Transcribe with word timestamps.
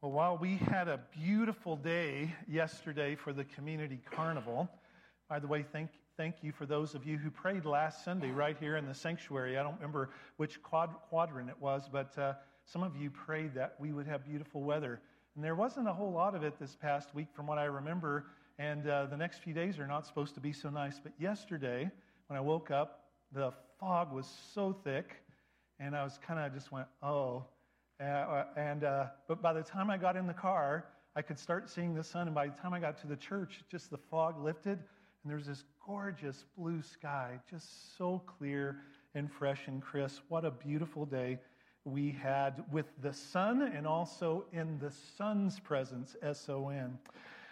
Well, 0.00 0.12
while 0.12 0.38
we 0.38 0.58
had 0.58 0.86
a 0.86 1.00
beautiful 1.10 1.74
day 1.74 2.32
yesterday 2.46 3.16
for 3.16 3.32
the 3.32 3.42
community 3.42 3.98
carnival, 4.08 4.68
by 5.28 5.40
the 5.40 5.48
way, 5.48 5.64
thank, 5.72 5.90
thank 6.16 6.36
you 6.40 6.52
for 6.52 6.66
those 6.66 6.94
of 6.94 7.04
you 7.04 7.18
who 7.18 7.32
prayed 7.32 7.64
last 7.64 8.04
Sunday 8.04 8.30
right 8.30 8.56
here 8.60 8.76
in 8.76 8.86
the 8.86 8.94
sanctuary. 8.94 9.58
I 9.58 9.64
don't 9.64 9.74
remember 9.74 10.10
which 10.36 10.62
quad, 10.62 10.90
quadrant 11.08 11.48
it 11.48 11.60
was, 11.60 11.88
but 11.90 12.16
uh, 12.16 12.34
some 12.64 12.84
of 12.84 12.94
you 12.94 13.10
prayed 13.10 13.54
that 13.54 13.74
we 13.80 13.92
would 13.92 14.06
have 14.06 14.24
beautiful 14.24 14.62
weather. 14.62 15.00
And 15.34 15.42
there 15.44 15.56
wasn't 15.56 15.88
a 15.88 15.92
whole 15.92 16.12
lot 16.12 16.36
of 16.36 16.44
it 16.44 16.60
this 16.60 16.76
past 16.76 17.12
week 17.12 17.26
from 17.34 17.48
what 17.48 17.58
I 17.58 17.64
remember, 17.64 18.26
and 18.56 18.88
uh, 18.88 19.06
the 19.06 19.16
next 19.16 19.42
few 19.42 19.52
days 19.52 19.80
are 19.80 19.88
not 19.88 20.06
supposed 20.06 20.34
to 20.34 20.40
be 20.40 20.52
so 20.52 20.70
nice. 20.70 21.00
But 21.02 21.10
yesterday, 21.18 21.90
when 22.28 22.36
I 22.36 22.40
woke 22.40 22.70
up, 22.70 23.06
the 23.32 23.52
fog 23.80 24.12
was 24.12 24.32
so 24.54 24.76
thick, 24.84 25.16
and 25.80 25.96
I 25.96 26.04
was 26.04 26.20
kind 26.24 26.38
of 26.38 26.54
just 26.54 26.70
went, 26.70 26.86
oh, 27.02 27.46
uh, 28.00 28.44
and, 28.56 28.84
uh, 28.84 29.06
but 29.26 29.42
by 29.42 29.52
the 29.52 29.62
time 29.62 29.90
I 29.90 29.96
got 29.96 30.16
in 30.16 30.26
the 30.26 30.34
car, 30.34 30.86
I 31.16 31.22
could 31.22 31.38
start 31.38 31.68
seeing 31.68 31.94
the 31.94 32.04
sun. 32.04 32.28
And 32.28 32.34
by 32.34 32.46
the 32.46 32.56
time 32.56 32.72
I 32.72 32.80
got 32.80 33.00
to 33.00 33.06
the 33.06 33.16
church, 33.16 33.62
just 33.70 33.90
the 33.90 33.98
fog 33.98 34.42
lifted, 34.42 34.78
and 34.78 35.32
there's 35.32 35.46
this 35.46 35.64
gorgeous 35.84 36.44
blue 36.56 36.80
sky, 36.82 37.40
just 37.50 37.96
so 37.96 38.22
clear 38.26 38.76
and 39.14 39.30
fresh 39.30 39.66
and 39.66 39.82
crisp. 39.82 40.22
What 40.28 40.44
a 40.44 40.50
beautiful 40.50 41.06
day 41.06 41.38
we 41.84 42.12
had 42.12 42.62
with 42.70 42.86
the 43.02 43.12
sun 43.12 43.62
and 43.62 43.86
also 43.86 44.44
in 44.52 44.78
the 44.78 44.92
sun's 45.16 45.58
presence, 45.58 46.14
S 46.22 46.48
O 46.48 46.68
N. 46.68 46.98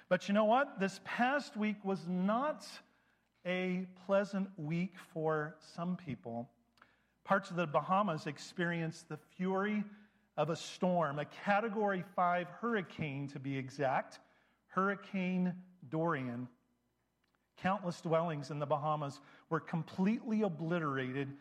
But 0.09 0.29
you 0.29 0.35
know 0.35 0.45
what? 0.45 0.79
This 0.79 1.01
past 1.05 1.57
week 1.57 1.77
was 1.83 2.07
not 2.07 2.67
a 3.47 3.87
pleasant 4.07 4.49
week 4.57 4.95
for 5.13 5.57
some 5.75 5.97
people. 5.97 6.49
Parts 7.25 7.51
of 7.51 7.57
the 7.57 7.67
Bahamas 7.67 8.27
experienced 8.27 9.09
the 9.09 9.19
fury 9.37 9.83
of 10.37 10.51
a 10.51 10.57
storm, 10.57 11.19
a 11.19 11.25
category 11.25 12.05
five 12.15 12.49
hurricane 12.61 13.29
to 13.29 13.39
be 13.39 13.57
exact, 13.57 14.21
Hurricane 14.69 15.55
Dorian. 15.89 16.49
Countless 17.63 18.01
dwellings 18.03 18.51
in 18.51 18.59
the 18.59 18.67
Bahamas 18.67 19.21
were 19.49 19.61
completely 19.61 20.43
obliterated, 20.43 21.33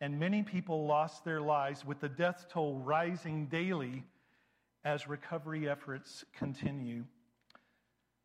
and 0.00 0.18
many 0.18 0.42
people 0.42 0.86
lost 0.86 1.24
their 1.24 1.42
lives, 1.42 1.84
with 1.84 2.00
the 2.00 2.08
death 2.08 2.46
toll 2.48 2.78
rising 2.78 3.46
daily 3.46 4.04
as 4.84 5.08
recovery 5.08 5.68
efforts 5.68 6.24
continue. 6.34 7.04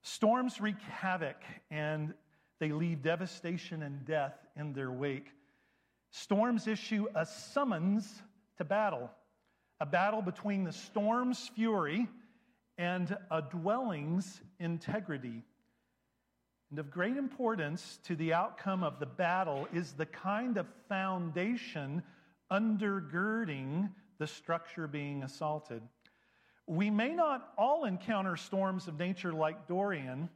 Storms 0.04 0.62
wreak 0.62 0.80
havoc 0.82 1.38
and 1.72 2.14
they 2.60 2.72
leave 2.72 3.02
devastation 3.02 3.84
and 3.84 4.06
death 4.06 4.36
in 4.56 4.72
their 4.72 4.92
wake. 4.92 5.32
Storms 6.12 6.68
issue 6.68 7.08
a 7.16 7.26
summons 7.26 8.22
to 8.58 8.64
battle 8.64 9.10
a 9.84 9.86
battle 9.86 10.22
between 10.22 10.64
the 10.64 10.72
storm's 10.72 11.50
fury 11.50 12.08
and 12.78 13.18
a 13.30 13.42
dwelling's 13.42 14.40
integrity. 14.58 15.44
And 16.70 16.80
of 16.80 16.90
great 16.90 17.18
importance 17.18 18.00
to 18.06 18.16
the 18.16 18.34
outcome 18.34 18.82
of 18.82 19.02
the 19.02 19.06
battle 19.06 19.68
is 19.74 19.92
the 19.92 20.06
kind 20.06 20.56
of 20.56 20.68
foundation 20.88 22.02
undergirding 22.50 23.90
the 24.20 24.26
structure 24.26 24.88
being 24.88 25.22
assaulted. 25.22 25.82
We 26.66 26.90
may 26.90 27.14
not 27.14 27.52
all 27.58 27.84
encounter 27.84 28.38
storms 28.38 28.88
of 28.88 28.98
nature 28.98 29.34
like 29.34 29.68
Dorian, 29.68 30.30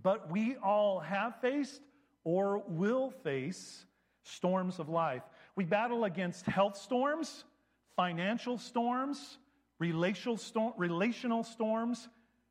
but 0.00 0.30
we 0.30 0.54
all 0.62 1.00
have 1.00 1.40
faced 1.40 1.82
or 2.22 2.62
will 2.68 3.10
face 3.10 3.84
storms 4.22 4.78
of 4.78 4.88
life. 4.88 5.22
We 5.56 5.64
battle 5.64 6.04
against 6.04 6.46
health 6.46 6.76
storms, 6.76 7.42
financial 7.96 8.58
storms, 8.58 9.38
relational, 9.78 10.38
relational 10.76 11.44
storms, 11.44 12.08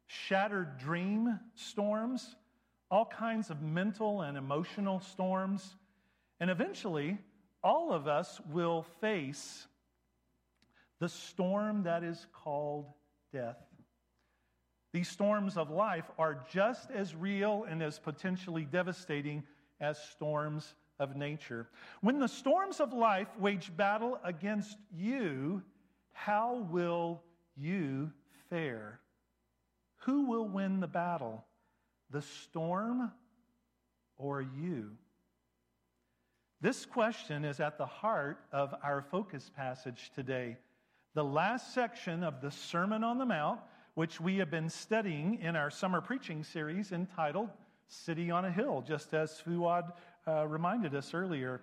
shattered 0.07 0.77
dream 0.77 1.39
storms, 1.55 2.35
all 2.91 3.05
kinds 3.05 3.49
of 3.49 3.61
mental 3.61 4.21
and 4.21 4.37
emotional 4.37 4.99
storms. 4.99 5.75
And 6.39 6.49
eventually, 6.49 7.17
all 7.63 7.91
of 7.91 8.07
us 8.07 8.39
will 8.51 8.83
face 9.01 9.67
the 10.99 11.09
storm 11.09 11.83
that 11.83 12.03
is 12.03 12.25
called 12.33 12.87
death. 13.31 13.57
These 14.91 15.09
storms 15.09 15.55
of 15.55 15.69
life 15.69 16.09
are 16.17 16.43
just 16.51 16.89
as 16.89 17.15
real 17.15 17.65
and 17.69 17.83
as 17.83 17.99
potentially 17.99 18.65
devastating 18.65 19.43
as 19.79 19.99
storms 20.11 20.73
of 20.99 21.15
nature. 21.15 21.67
When 22.01 22.19
the 22.19 22.27
storms 22.27 22.79
of 22.79 22.93
life 22.93 23.29
wage 23.39 23.75
battle 23.75 24.19
against 24.23 24.77
you, 24.95 25.63
how 26.11 26.67
will 26.69 27.21
you 27.55 28.11
fare? 28.49 28.99
Who 30.03 30.25
will 30.25 30.47
win 30.47 30.79
the 30.79 30.87
battle? 30.87 31.45
The 32.09 32.21
storm 32.21 33.11
or 34.17 34.41
you? 34.41 34.91
This 36.61 36.85
question 36.85 37.45
is 37.45 37.59
at 37.59 37.77
the 37.77 37.85
heart 37.85 38.39
of 38.51 38.75
our 38.83 39.01
focus 39.01 39.49
passage 39.55 40.11
today. 40.13 40.57
The 41.13 41.23
last 41.23 41.73
section 41.73 42.23
of 42.23 42.41
the 42.41 42.51
Sermon 42.51 43.03
on 43.03 43.17
the 43.17 43.25
Mount, 43.25 43.61
which 43.93 44.19
we 44.19 44.37
have 44.37 44.51
been 44.51 44.69
studying 44.69 45.39
in 45.41 45.55
our 45.55 45.69
summer 45.69 46.01
preaching 46.01 46.43
series 46.43 46.91
entitled 46.91 47.49
City 47.87 48.29
on 48.29 48.45
a 48.45 48.51
Hill, 48.51 48.83
just 48.85 49.13
as 49.13 49.39
Fuad 49.39 49.93
uh, 50.29 50.45
reminded 50.45 50.93
us 50.95 51.13
earlier. 51.13 51.61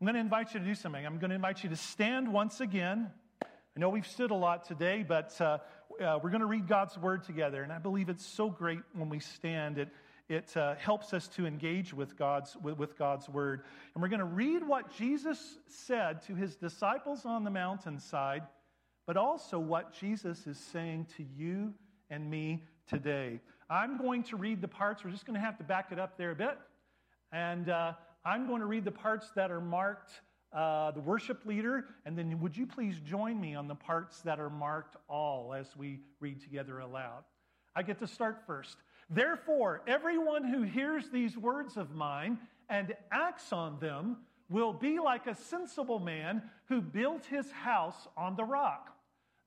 I'm 0.00 0.06
going 0.06 0.14
to 0.14 0.20
invite 0.20 0.54
you 0.54 0.60
to 0.60 0.66
do 0.66 0.74
something. 0.74 1.04
I'm 1.04 1.18
going 1.18 1.30
to 1.30 1.34
invite 1.34 1.64
you 1.64 1.70
to 1.70 1.76
stand 1.76 2.32
once 2.32 2.60
again. 2.60 3.10
I 3.42 3.80
know 3.80 3.88
we've 3.88 4.06
stood 4.06 4.30
a 4.30 4.34
lot 4.34 4.64
today, 4.64 5.04
but 5.06 5.38
uh, 5.40 5.58
uh, 6.00 6.18
we're 6.22 6.30
going 6.30 6.40
to 6.40 6.46
read 6.46 6.68
God's 6.68 6.96
word 6.96 7.24
together. 7.24 7.62
And 7.62 7.72
I 7.72 7.78
believe 7.78 8.08
it's 8.08 8.24
so 8.24 8.48
great 8.48 8.78
when 8.94 9.08
we 9.08 9.18
stand. 9.18 9.78
It, 9.78 9.88
it 10.28 10.56
uh, 10.56 10.74
helps 10.76 11.12
us 11.12 11.28
to 11.28 11.46
engage 11.46 11.92
with 11.92 12.16
God's, 12.16 12.56
with, 12.62 12.78
with 12.78 12.96
God's 12.96 13.28
word. 13.28 13.62
And 13.94 14.02
we're 14.02 14.08
going 14.08 14.20
to 14.20 14.24
read 14.24 14.66
what 14.66 14.96
Jesus 14.96 15.58
said 15.66 16.22
to 16.26 16.34
his 16.34 16.56
disciples 16.56 17.24
on 17.24 17.44
the 17.44 17.50
mountainside, 17.50 18.42
but 19.06 19.16
also 19.16 19.58
what 19.58 19.92
Jesus 19.92 20.46
is 20.46 20.58
saying 20.58 21.06
to 21.16 21.24
you 21.36 21.74
and 22.08 22.30
me 22.30 22.62
today. 22.86 23.40
I'm 23.68 23.98
going 23.98 24.22
to 24.24 24.36
read 24.36 24.60
the 24.60 24.68
parts. 24.68 25.04
We're 25.04 25.10
just 25.10 25.26
going 25.26 25.38
to 25.38 25.44
have 25.44 25.58
to 25.58 25.64
back 25.64 25.90
it 25.90 25.98
up 25.98 26.16
there 26.16 26.30
a 26.30 26.36
bit. 26.36 26.56
And 27.32 27.68
uh, 27.68 27.92
I'm 28.24 28.46
going 28.46 28.60
to 28.60 28.66
read 28.66 28.84
the 28.84 28.92
parts 28.92 29.30
that 29.36 29.50
are 29.50 29.60
marked 29.60 30.20
uh, 30.52 30.90
the 30.92 31.00
worship 31.00 31.44
leader, 31.44 31.84
and 32.06 32.16
then 32.16 32.40
would 32.40 32.56
you 32.56 32.66
please 32.66 32.98
join 33.00 33.38
me 33.38 33.54
on 33.54 33.68
the 33.68 33.74
parts 33.74 34.20
that 34.22 34.40
are 34.40 34.48
marked 34.48 34.96
all 35.08 35.52
as 35.52 35.76
we 35.76 36.00
read 36.20 36.40
together 36.40 36.78
aloud? 36.78 37.24
I 37.74 37.82
get 37.82 37.98
to 37.98 38.06
start 38.06 38.38
first. 38.46 38.78
Therefore, 39.10 39.82
everyone 39.86 40.44
who 40.44 40.62
hears 40.62 41.10
these 41.10 41.36
words 41.36 41.76
of 41.76 41.90
mine 41.90 42.38
and 42.70 42.94
acts 43.12 43.52
on 43.52 43.78
them 43.80 44.18
will 44.48 44.72
be 44.72 44.98
like 44.98 45.26
a 45.26 45.34
sensible 45.34 45.98
man 45.98 46.42
who 46.68 46.80
built 46.80 47.26
his 47.26 47.50
house 47.50 48.08
on 48.16 48.34
the 48.34 48.44
rock. 48.44 48.96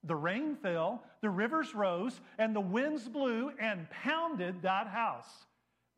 The 0.04 0.14
rain 0.14 0.54
fell, 0.54 1.02
the 1.22 1.30
rivers 1.30 1.74
rose, 1.74 2.20
and 2.38 2.54
the 2.54 2.60
winds 2.60 3.08
blew 3.08 3.52
and 3.58 3.90
pounded 3.90 4.62
that 4.62 4.86
house 4.86 5.46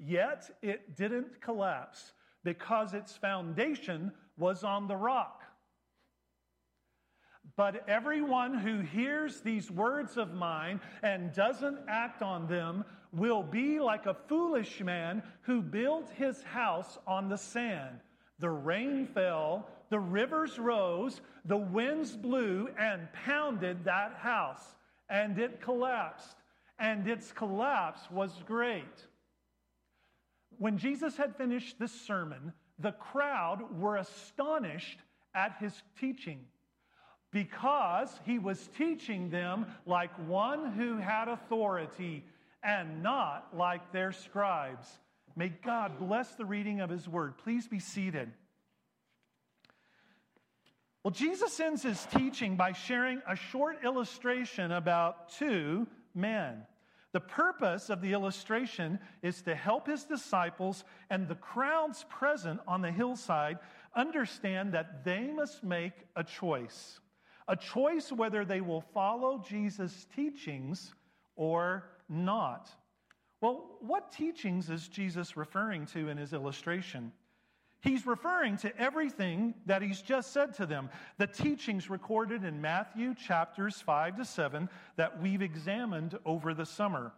Yet 0.05 0.51
it 0.63 0.97
didn't 0.97 1.41
collapse 1.41 2.13
because 2.43 2.93
its 2.93 3.17
foundation 3.17 4.13
was 4.37 4.65
on 4.65 4.89
the 4.89 4.97
rock. 4.97 5.43
But 7.57 7.89
everyone 7.89 8.55
who 8.55 8.81
hears 8.81 9.41
these 9.41 9.71
words 9.71 10.17
of 10.17 10.35
mine 10.35 10.81
and 11.03 11.33
doesn't 11.33 11.79
act 11.87 12.23
on 12.23 12.49
them 12.49 12.85
will 13.13 13.43
be 13.43 13.79
like 13.79 14.07
a 14.07 14.17
foolish 14.29 14.81
man 14.81 15.23
who 15.43 15.61
built 15.61 16.11
his 16.11 16.43
house 16.43 16.99
on 17.07 17.29
the 17.29 17.39
sand. 17.39 18.01
The 18.39 18.51
rain 18.51 19.07
fell, 19.07 19.69
the 19.91 20.01
rivers 20.01 20.59
rose, 20.59 21.21
the 21.45 21.57
winds 21.57 22.17
blew 22.17 22.71
and 22.79 23.13
pounded 23.13 23.85
that 23.85 24.15
house, 24.15 24.75
and 25.09 25.39
it 25.39 25.61
collapsed. 25.61 26.37
And 26.79 27.07
its 27.07 27.31
collapse 27.31 28.11
was 28.11 28.43
great. 28.47 29.07
When 30.63 30.79
Jesus 30.79 31.17
had 31.17 31.35
finished 31.35 31.81
this 31.81 31.91
sermon, 31.91 32.53
the 32.79 32.93
crowd 32.93 33.81
were 33.81 33.97
astonished 33.97 35.01
at 35.35 35.57
his 35.59 35.75
teaching 35.99 36.39
because 37.33 38.09
he 38.25 38.39
was 38.39 38.69
teaching 38.79 39.29
them 39.29 39.67
like 39.87 40.13
one 40.29 40.71
who 40.71 40.99
had 40.99 41.27
authority 41.27 42.25
and 42.63 43.03
not 43.03 43.49
like 43.53 43.91
their 43.91 44.13
scribes. 44.13 44.87
May 45.35 45.49
God 45.49 45.99
bless 45.99 46.37
the 46.37 46.45
reading 46.45 46.81
of 46.81 46.91
his 46.91 47.09
word. 47.09 47.39
Please 47.39 47.67
be 47.67 47.81
seated. 47.81 48.31
Well, 51.03 51.11
Jesus 51.11 51.59
ends 51.59 51.83
his 51.83 52.07
teaching 52.15 52.55
by 52.55 52.71
sharing 52.71 53.21
a 53.29 53.35
short 53.35 53.79
illustration 53.85 54.71
about 54.71 55.29
two 55.31 55.89
men. 56.15 56.63
The 57.13 57.21
purpose 57.21 57.91
of 57.91 58.01
the 58.01 58.13
illustration 58.13 58.99
is 59.23 59.43
to 59.43 59.55
help 59.55 59.87
his 59.87 60.05
disciples 60.05 60.85
and 61.11 61.29
the 61.29 61.35
crowds 61.35 62.05
present 62.09 62.61
on 62.67 62.81
the 62.81 62.91
hillside 62.91 63.59
understand 63.95 64.73
that 64.73 65.05
they 65.05 65.31
must 65.31 65.63
make 65.63 65.93
a 66.17 66.25
choice. 66.25 67.01
a 67.49 67.57
choice 67.57 68.13
whether 68.13 68.45
they 68.45 68.61
will 68.61 68.81
follow 68.81 69.43
Jesus' 69.47 70.07
teachings 70.15 70.95
or 71.37 71.85
not. 72.09 72.71
Well, 73.41 73.77
what 73.81 74.13
teachings 74.13 74.71
is 74.71 74.89
Jesus 74.89 75.37
referring 75.37 75.87
to 75.87 76.09
in 76.09 76.17
his 76.17 76.33
illustration? 76.33 77.13
He's 77.83 78.07
referring 78.07 78.59
to 78.59 78.77
everything 78.79 79.55
that 79.67 79.83
he's 79.83 80.01
just 80.01 80.33
said 80.33 80.55
to 80.55 80.67
them. 80.67 80.89
The 81.19 81.27
teachings 81.27 81.91
recorded 81.91 82.45
in 82.45 82.61
Matthew 82.61 83.13
chapters 83.17 83.81
5 83.81 84.19
to 84.19 84.25
7 84.25 84.69
that 84.97 85.21
we've 85.21 85.43
examined 85.43 86.17
over 86.25 86.55
the 86.55 86.65
summer. 86.65 87.13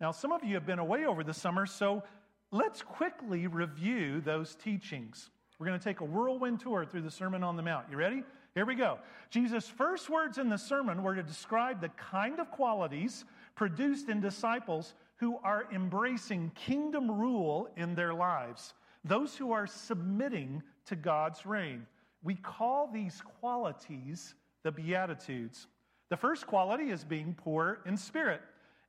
Now, 0.00 0.12
some 0.12 0.30
of 0.30 0.44
you 0.44 0.54
have 0.54 0.66
been 0.66 0.78
away 0.78 1.04
over 1.04 1.24
the 1.24 1.34
summer, 1.34 1.66
so 1.66 2.04
let's 2.52 2.80
quickly 2.80 3.48
review 3.48 4.20
those 4.20 4.54
teachings. 4.54 5.30
We're 5.58 5.66
going 5.66 5.80
to 5.80 5.84
take 5.84 6.00
a 6.00 6.04
whirlwind 6.04 6.60
tour 6.60 6.84
through 6.84 7.02
the 7.02 7.10
Sermon 7.10 7.42
on 7.42 7.56
the 7.56 7.62
Mount. 7.62 7.86
You 7.90 7.96
ready? 7.96 8.22
Here 8.54 8.64
we 8.64 8.76
go. 8.76 8.98
Jesus' 9.30 9.66
first 9.66 10.08
words 10.08 10.38
in 10.38 10.48
the 10.48 10.58
sermon 10.58 11.02
were 11.02 11.16
to 11.16 11.24
describe 11.24 11.80
the 11.80 11.88
kind 11.88 12.38
of 12.38 12.52
qualities 12.52 13.24
produced 13.56 14.08
in 14.08 14.20
disciples 14.20 14.94
who 15.16 15.38
are 15.42 15.66
embracing 15.72 16.52
kingdom 16.54 17.10
rule 17.10 17.68
in 17.76 17.96
their 17.96 18.14
lives 18.14 18.74
those 19.04 19.36
who 19.36 19.52
are 19.52 19.66
submitting 19.66 20.62
to 20.86 20.96
God's 20.96 21.44
reign. 21.44 21.86
We 22.22 22.34
call 22.34 22.90
these 22.92 23.20
qualities 23.40 24.34
the 24.62 24.72
Beatitudes. 24.72 25.66
The 26.10 26.16
first 26.16 26.46
quality 26.46 26.90
is 26.90 27.04
being 27.04 27.34
poor 27.34 27.80
in 27.86 27.96
spirit. 27.96 28.40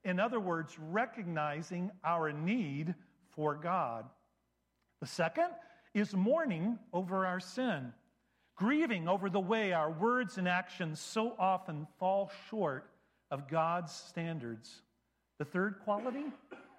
In 0.04 0.20
other 0.20 0.40
words, 0.40 0.78
recognizing 0.80 1.92
our 2.04 2.32
need 2.32 2.96
for 3.36 3.56
God. 3.56 4.06
The 5.02 5.08
second 5.08 5.50
is 5.94 6.16
mourning 6.16 6.78
over 6.94 7.26
our 7.26 7.40
sin, 7.40 7.92
grieving 8.56 9.08
over 9.08 9.30
the 9.30 9.40
way 9.40 9.74
our 9.74 9.92
words 9.92 10.38
and 10.38 10.48
actions 10.48 11.00
so 11.00 11.36
often 11.38 11.88
fall 12.00 12.32
short 12.50 12.90
of 13.32 13.50
God's 13.50 13.92
standards. 13.92 14.82
The 15.40 15.46
third 15.46 15.80
quality, 15.84 16.26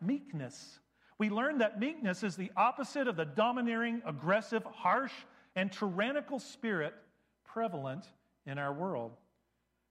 meekness 0.00 0.78
we 1.18 1.30
learn 1.30 1.58
that 1.58 1.80
meekness 1.80 2.22
is 2.22 2.36
the 2.36 2.52
opposite 2.56 3.08
of 3.08 3.16
the 3.16 3.24
domineering, 3.24 4.02
aggressive, 4.04 4.64
harsh, 4.64 5.12
and 5.54 5.72
tyrannical 5.72 6.38
spirit 6.38 6.94
prevalent 7.44 8.04
in 8.46 8.58
our 8.58 8.72
world. 8.72 9.12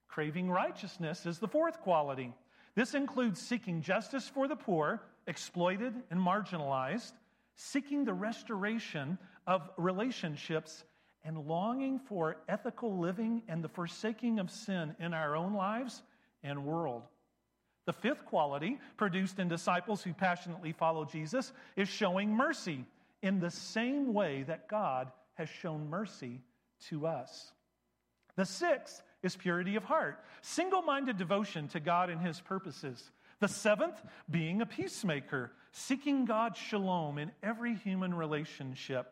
Craving 0.07 0.50
righteousness 0.50 1.25
is 1.25 1.39
the 1.39 1.48
fourth 1.48 1.81
quality. 1.81 2.33
This 2.75 2.94
includes 2.94 3.42
seeking 3.42 3.81
justice 3.81 4.30
for 4.30 4.48
the 4.48 4.56
poor, 4.56 5.01
exploited, 5.27 5.94
and 6.12 6.19
marginalized, 6.19 7.13
seeking 7.56 8.06
the 8.06 8.13
restoration 8.13 9.18
of 9.48 9.69
relationships, 9.77 10.83
and 11.24 11.48
longing 11.48 12.00
for 12.00 12.38
ethical 12.48 13.00
living 13.00 13.42
and 13.48 13.63
the 13.63 13.69
forsaking 13.69 14.38
of 14.39 14.51
sin 14.51 14.95
in 15.00 15.13
our 15.13 15.36
own 15.36 15.56
lives 15.56 16.04
and 16.44 16.63
world. 16.63 17.01
The 17.85 17.93
fifth 17.93 18.25
quality 18.25 18.79
produced 18.97 19.39
in 19.39 19.47
disciples 19.47 20.03
who 20.03 20.13
passionately 20.13 20.71
follow 20.71 21.05
Jesus 21.05 21.53
is 21.75 21.87
showing 21.87 22.33
mercy 22.33 22.85
in 23.21 23.39
the 23.39 23.51
same 23.51 24.13
way 24.13 24.43
that 24.43 24.67
God 24.67 25.11
has 25.35 25.49
shown 25.49 25.89
mercy 25.89 26.41
to 26.89 27.07
us. 27.07 27.51
The 28.35 28.45
sixth 28.45 29.01
is 29.23 29.35
purity 29.35 29.75
of 29.75 29.83
heart, 29.83 30.23
single 30.41 30.81
minded 30.81 31.17
devotion 31.17 31.67
to 31.69 31.79
God 31.79 32.09
and 32.09 32.21
his 32.21 32.41
purposes. 32.41 33.11
The 33.39 33.47
seventh, 33.47 34.01
being 34.29 34.61
a 34.61 34.65
peacemaker, 34.65 35.51
seeking 35.71 36.25
God's 36.25 36.57
shalom 36.57 37.17
in 37.17 37.31
every 37.43 37.75
human 37.75 38.13
relationship 38.13 39.11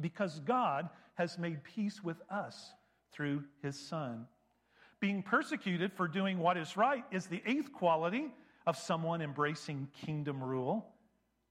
because 0.00 0.40
God 0.40 0.88
has 1.14 1.38
made 1.38 1.64
peace 1.64 2.02
with 2.04 2.20
us 2.30 2.72
through 3.12 3.44
his 3.62 3.78
Son. 3.78 4.26
Being 5.06 5.22
persecuted 5.22 5.92
for 5.92 6.08
doing 6.08 6.36
what 6.40 6.56
is 6.56 6.76
right 6.76 7.04
is 7.12 7.26
the 7.26 7.40
eighth 7.46 7.72
quality 7.72 8.26
of 8.66 8.76
someone 8.76 9.22
embracing 9.22 9.86
kingdom 10.04 10.42
rule. 10.42 10.84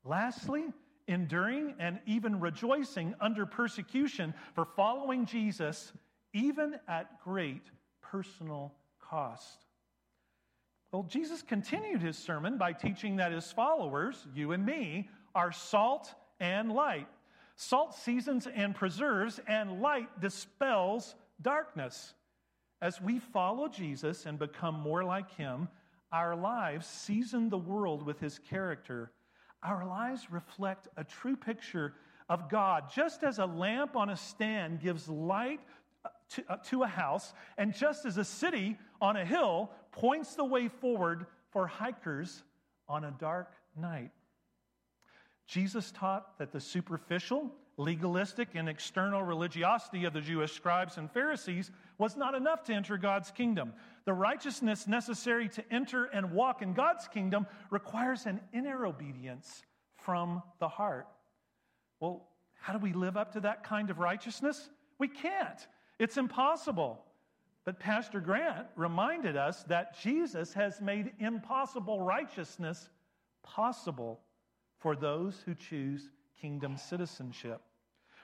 Lastly, 0.03 0.65
enduring 1.07 1.75
and 1.79 1.99
even 2.05 2.41
rejoicing 2.41 3.15
under 3.21 3.45
persecution 3.45 4.33
for 4.55 4.65
following 4.65 5.25
Jesus, 5.25 5.93
even 6.33 6.75
at 6.89 7.23
great 7.23 7.61
personal 8.01 8.73
cost. 8.99 9.63
Well, 10.91 11.03
Jesus 11.03 11.41
continued 11.41 12.01
his 12.01 12.17
sermon 12.17 12.57
by 12.57 12.73
teaching 12.73 13.15
that 13.15 13.31
his 13.31 13.53
followers, 13.53 14.27
you 14.35 14.51
and 14.51 14.65
me, 14.65 15.09
are 15.33 15.53
salt 15.53 16.13
and 16.41 16.73
light. 16.73 17.07
Salt 17.55 17.95
seasons 17.95 18.49
and 18.53 18.75
preserves, 18.75 19.39
and 19.47 19.81
light 19.81 20.19
dispels 20.19 21.15
darkness. 21.41 22.13
As 22.81 23.01
we 23.01 23.19
follow 23.19 23.67
Jesus 23.67 24.25
and 24.25 24.37
become 24.37 24.75
more 24.75 25.03
like 25.03 25.31
him, 25.35 25.69
our 26.11 26.35
lives 26.35 26.85
season 26.87 27.49
the 27.49 27.57
world 27.57 28.03
with 28.03 28.19
his 28.19 28.39
character. 28.39 29.11
Our 29.63 29.85
lives 29.85 30.31
reflect 30.31 30.87
a 30.97 31.03
true 31.03 31.35
picture 31.35 31.93
of 32.29 32.49
God, 32.49 32.85
just 32.93 33.23
as 33.23 33.39
a 33.39 33.45
lamp 33.45 33.95
on 33.95 34.09
a 34.09 34.17
stand 34.17 34.81
gives 34.81 35.07
light 35.09 35.59
to, 36.29 36.43
uh, 36.49 36.57
to, 36.57 36.83
a 36.83 36.87
house, 36.87 37.33
and 37.57 37.73
just 37.73 38.05
as 38.05 38.17
a 38.17 38.23
city 38.23 38.77
on 39.01 39.15
a 39.15 39.25
hill 39.25 39.71
points 39.91 40.35
the 40.35 40.43
way 40.43 40.67
forward 40.67 41.25
for 41.51 41.67
hikers 41.67 42.43
on 42.87 43.03
a 43.03 43.11
dark 43.11 43.53
night. 43.75 44.11
Jesus 45.47 45.91
taught 45.91 46.37
that 46.39 46.51
the 46.51 46.59
superficial, 46.59 47.51
legalistic, 47.77 48.49
and 48.55 48.69
external 48.69 49.21
religiosity 49.21 50.05
of 50.05 50.13
the 50.13 50.21
Jewish 50.21 50.53
scribes 50.53 50.97
and 50.97 51.11
Pharisees 51.11 51.71
was 51.97 52.15
not 52.15 52.33
enough 52.33 52.63
to 52.65 52.73
enter 52.73 52.97
God's 52.97 53.31
kingdom. 53.31 53.73
The 54.05 54.13
righteousness 54.13 54.87
necessary 54.87 55.49
to 55.49 55.63
enter 55.73 56.05
and 56.05 56.31
walk 56.31 56.61
in 56.61 56.73
God's 56.73 57.07
kingdom 57.07 57.47
requires 57.69 58.25
an 58.25 58.39
inner 58.53 58.85
obedience 58.85 59.63
from 59.97 60.41
the 60.59 60.69
heart. 60.69 61.07
Well, 61.99 62.29
how 62.61 62.73
do 62.73 62.79
we 62.79 62.93
live 62.93 63.17
up 63.17 63.33
to 63.33 63.41
that 63.41 63.63
kind 63.63 63.89
of 63.89 63.99
righteousness? 63.99 64.69
We 64.97 65.07
can't. 65.07 65.67
It's 65.99 66.17
impossible. 66.17 67.01
But 67.65 67.79
Pastor 67.79 68.19
Grant 68.19 68.67
reminded 68.75 69.35
us 69.35 69.63
that 69.63 69.99
Jesus 69.99 70.53
has 70.53 70.79
made 70.79 71.11
impossible 71.19 72.01
righteousness 72.01 72.89
possible 73.43 74.21
for 74.77 74.95
those 74.95 75.41
who 75.45 75.55
choose 75.55 76.11
kingdom 76.41 76.77
citizenship. 76.77 77.61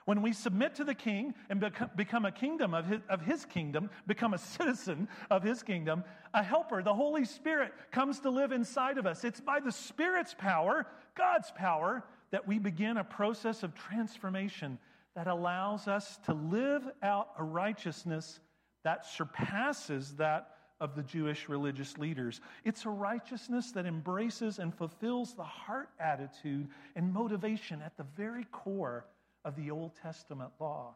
When 0.06 0.24
we 0.24 0.34
submit 0.34 0.75
to 0.75 0.84
the 0.84 0.96
king 0.96 1.36
and 1.50 1.63
become 1.96 2.25
a 2.25 2.31
kingdom 2.31 2.74
of 2.74 2.88
his, 2.88 3.02
of 3.08 3.22
his 3.22 3.46
kingdom, 3.46 3.90
become 4.08 4.34
a 4.34 4.38
citizen 4.38 5.08
of 5.30 5.44
his 5.44 5.62
kingdom, 5.62 6.04
a 6.34 6.42
helper, 6.42 6.81
the 6.81 6.94
Holy 6.94 7.24
Spirit, 7.24 7.72
comes 7.92 8.19
to 8.22 8.31
live 8.31 8.52
inside 8.52 8.98
of 8.98 9.06
us. 9.06 9.24
It's 9.24 9.40
by 9.40 9.59
the 9.59 9.71
Spirit's 9.71 10.33
power, 10.33 10.88
God's 11.16 11.52
power, 11.52 12.04
that 12.31 12.47
we 12.47 12.57
begin 12.57 12.97
a 12.97 13.04
process 13.04 13.62
of 13.62 13.76
transformation 13.76 14.80
that 15.16 15.28
allows 15.28 15.88
us 15.88 16.18
to 16.26 16.33
live 16.33 16.83
out 17.04 17.28
a 17.38 17.44
righteousness 17.44 18.40
that 18.83 19.06
surpasses 19.06 20.16
that 20.16 20.50
of 20.81 20.95
the 20.95 21.04
Jewish 21.04 21.47
religious 21.47 21.97
leaders. 21.97 22.42
It's 22.66 22.85
a 22.85 22.90
righteousness 22.90 23.71
that 23.71 23.85
embraces 23.85 24.59
and 24.59 24.76
fulfills 24.76 25.35
the 25.35 25.44
heart 25.44 25.90
attitude 26.00 26.68
and 26.95 27.14
motivation 27.14 27.81
at 27.81 27.95
the 27.95 28.06
very 28.18 28.45
core 28.52 29.06
of 29.45 29.56
the 29.56 29.71
Old 29.71 29.92
Testament 30.02 30.52
law. 30.59 30.95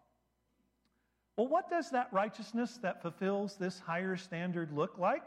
Well, 1.37 1.47
what 1.47 1.69
does 1.69 1.91
that 1.91 2.11
righteousness 2.11 2.79
that 2.81 3.01
fulfills 3.01 3.55
this 3.55 3.79
higher 3.79 4.17
standard 4.17 4.71
look 4.73 4.97
like? 4.97 5.23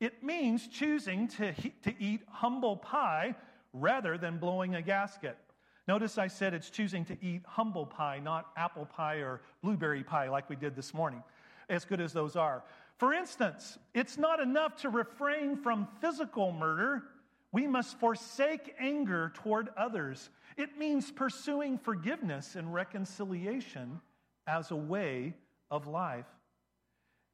It 0.00 0.24
means 0.24 0.66
choosing 0.66 1.28
to, 1.28 1.52
to 1.82 1.94
eat 2.00 2.22
humble 2.28 2.76
pie 2.76 3.36
rather 3.72 4.18
than 4.18 4.38
blowing 4.38 4.74
a 4.74 4.82
gasket. 4.82 5.38
Notice 5.86 6.18
I 6.18 6.26
said 6.26 6.54
it's 6.54 6.70
choosing 6.70 7.04
to 7.04 7.16
eat 7.24 7.42
humble 7.46 7.86
pie, 7.86 8.18
not 8.18 8.50
apple 8.56 8.86
pie 8.86 9.16
or 9.16 9.40
blueberry 9.62 10.02
pie 10.02 10.28
like 10.28 10.48
we 10.48 10.56
did 10.56 10.74
this 10.74 10.92
morning, 10.92 11.22
as 11.68 11.84
good 11.84 12.00
as 12.00 12.12
those 12.12 12.34
are. 12.34 12.64
For 13.02 13.12
instance, 13.12 13.78
it's 13.94 14.16
not 14.16 14.38
enough 14.38 14.76
to 14.82 14.88
refrain 14.88 15.56
from 15.56 15.88
physical 16.00 16.52
murder. 16.52 17.02
We 17.50 17.66
must 17.66 17.98
forsake 17.98 18.76
anger 18.78 19.32
toward 19.34 19.70
others 19.76 20.30
it 20.56 20.78
means 20.78 21.10
pursuing 21.10 21.78
forgiveness 21.78 22.54
and 22.54 22.72
reconciliation 22.72 24.00
as 24.46 24.70
a 24.70 24.76
way 24.76 25.34
of 25.68 25.88
life. 25.88 26.28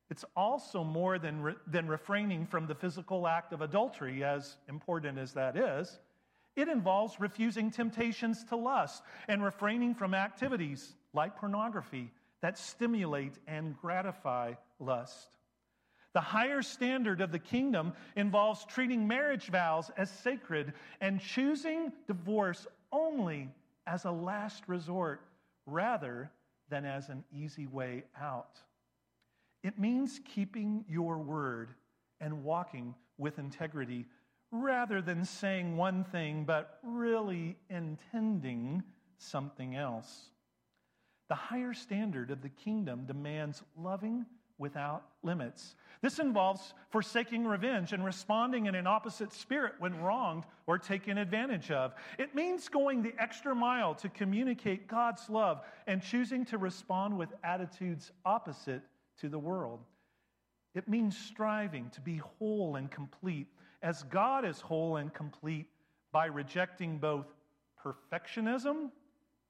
It's 0.08 0.25
also 0.34 0.84
more 0.84 1.18
than, 1.18 1.42
re- 1.42 1.54
than 1.66 1.87
refraining 1.87 2.46
from 2.46 2.66
the 2.66 2.75
physical 2.75 3.28
act 3.28 3.52
of 3.52 3.60
adultery, 3.60 4.25
as 4.25 4.56
important 4.70 5.18
as 5.18 5.34
that 5.34 5.54
is. 5.54 5.98
It 6.56 6.68
involves 6.68 7.20
refusing 7.20 7.70
temptations 7.70 8.42
to 8.44 8.56
lust 8.56 9.02
and 9.28 9.44
refraining 9.44 9.94
from 9.94 10.14
activities 10.14 10.94
like 11.12 11.37
pornography 11.37 12.10
that 12.40 12.56
stimulate 12.56 13.38
and 13.46 13.76
gratify 13.76 14.54
lust. 14.80 15.28
The 16.18 16.22
higher 16.22 16.62
standard 16.62 17.20
of 17.20 17.30
the 17.30 17.38
kingdom 17.38 17.92
involves 18.16 18.64
treating 18.64 19.06
marriage 19.06 19.50
vows 19.50 19.88
as 19.96 20.10
sacred 20.10 20.72
and 21.00 21.20
choosing 21.20 21.92
divorce 22.08 22.66
only 22.90 23.50
as 23.87 24.04
a 24.04 24.10
last 24.10 24.64
resort 24.66 25.20
rather 25.64 26.28
than 26.70 26.84
as 26.84 27.08
an 27.08 27.22
easy 27.32 27.68
way 27.68 28.02
out. 28.20 28.58
It 29.62 29.78
means 29.78 30.18
keeping 30.25 30.84
your 30.88 31.18
word 31.18 31.68
and 32.20 32.42
walking 32.42 32.96
with 33.16 33.38
integrity 33.38 34.04
rather 34.50 35.00
than 35.00 35.25
saying 35.25 35.76
one 35.76 36.02
thing 36.02 36.42
but 36.42 36.80
really 36.82 37.56
intending 37.70 38.82
something 39.18 39.76
else. 39.76 40.30
The 41.28 41.37
higher 41.37 41.75
standard 41.75 42.32
of 42.32 42.42
the 42.42 42.48
kingdom 42.48 43.04
demands 43.06 43.62
loving 43.76 44.26
without 44.58 45.04
limits. 45.22 45.74
This 46.00 46.18
involves 46.18 46.74
forsaking 46.90 47.44
revenge 47.44 47.92
and 47.92 48.04
responding 48.04 48.66
in 48.66 48.74
an 48.74 48.86
opposite 48.86 49.32
spirit 49.32 49.74
when 49.78 50.00
wronged 50.00 50.44
or 50.66 50.78
taken 50.78 51.18
advantage 51.18 51.70
of. 51.70 51.92
It 52.18 52.34
means 52.34 52.68
going 52.68 53.02
the 53.02 53.14
extra 53.18 53.54
mile 53.54 53.94
to 53.96 54.08
communicate 54.08 54.86
God's 54.86 55.28
love 55.28 55.60
and 55.86 56.02
choosing 56.02 56.44
to 56.46 56.58
respond 56.58 57.18
with 57.18 57.30
attitudes 57.42 58.12
opposite 58.24 58.82
to 59.20 59.28
the 59.28 59.38
world. 59.38 59.80
It 60.74 60.88
means 60.88 61.16
striving 61.16 61.90
to 61.90 62.00
be 62.00 62.18
whole 62.18 62.76
and 62.76 62.90
complete 62.90 63.48
as 63.82 64.04
God 64.04 64.44
is 64.44 64.60
whole 64.60 64.96
and 64.96 65.12
complete 65.12 65.66
by 66.12 66.26
rejecting 66.26 66.98
both 66.98 67.26
perfectionism 67.84 68.90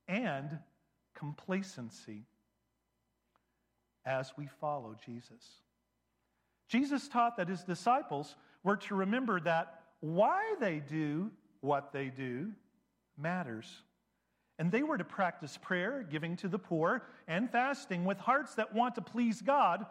and 0.07 0.59
complacency 1.15 2.25
as 4.09 4.33
we 4.39 4.47
follow 4.47 4.97
Jesus. 5.05 5.61
Jesus 6.69 7.09
taught 7.09 7.37
that 7.37 7.49
his 7.49 7.63
disciples 7.63 8.35
were 8.65 8.77
to 8.79 8.95
remember 8.95 9.39
that 9.41 9.81
why 10.01 10.55
they 10.59 10.81
do 10.81 11.31
what 11.61 11.93
they 11.93 12.07
do 12.09 12.51
matters. 13.19 13.83
And 14.59 14.73
they 14.73 14.83
were 14.83 14.99
to 14.99 15.05
practice 15.05 15.59
prayer, 15.61 16.05
giving 16.09 16.37
to 16.37 16.49
the 16.49 16.59
poor, 16.59 17.05
and 17.29 17.51
fasting 17.51 18.05
with 18.05 18.19
hearts 18.19 18.55
that 18.55 18.75
want 18.75 18.95
to 18.95 19.03
please 19.03 19.43
God 19.43 19.87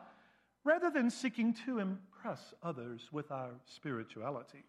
rather 0.63 0.89
than 0.89 1.09
seeking 1.09 1.53
to 1.65 1.79
impress 1.79 2.53
others 2.61 3.07
with 3.11 3.31
our 3.31 3.51
spirituality. 3.65 4.65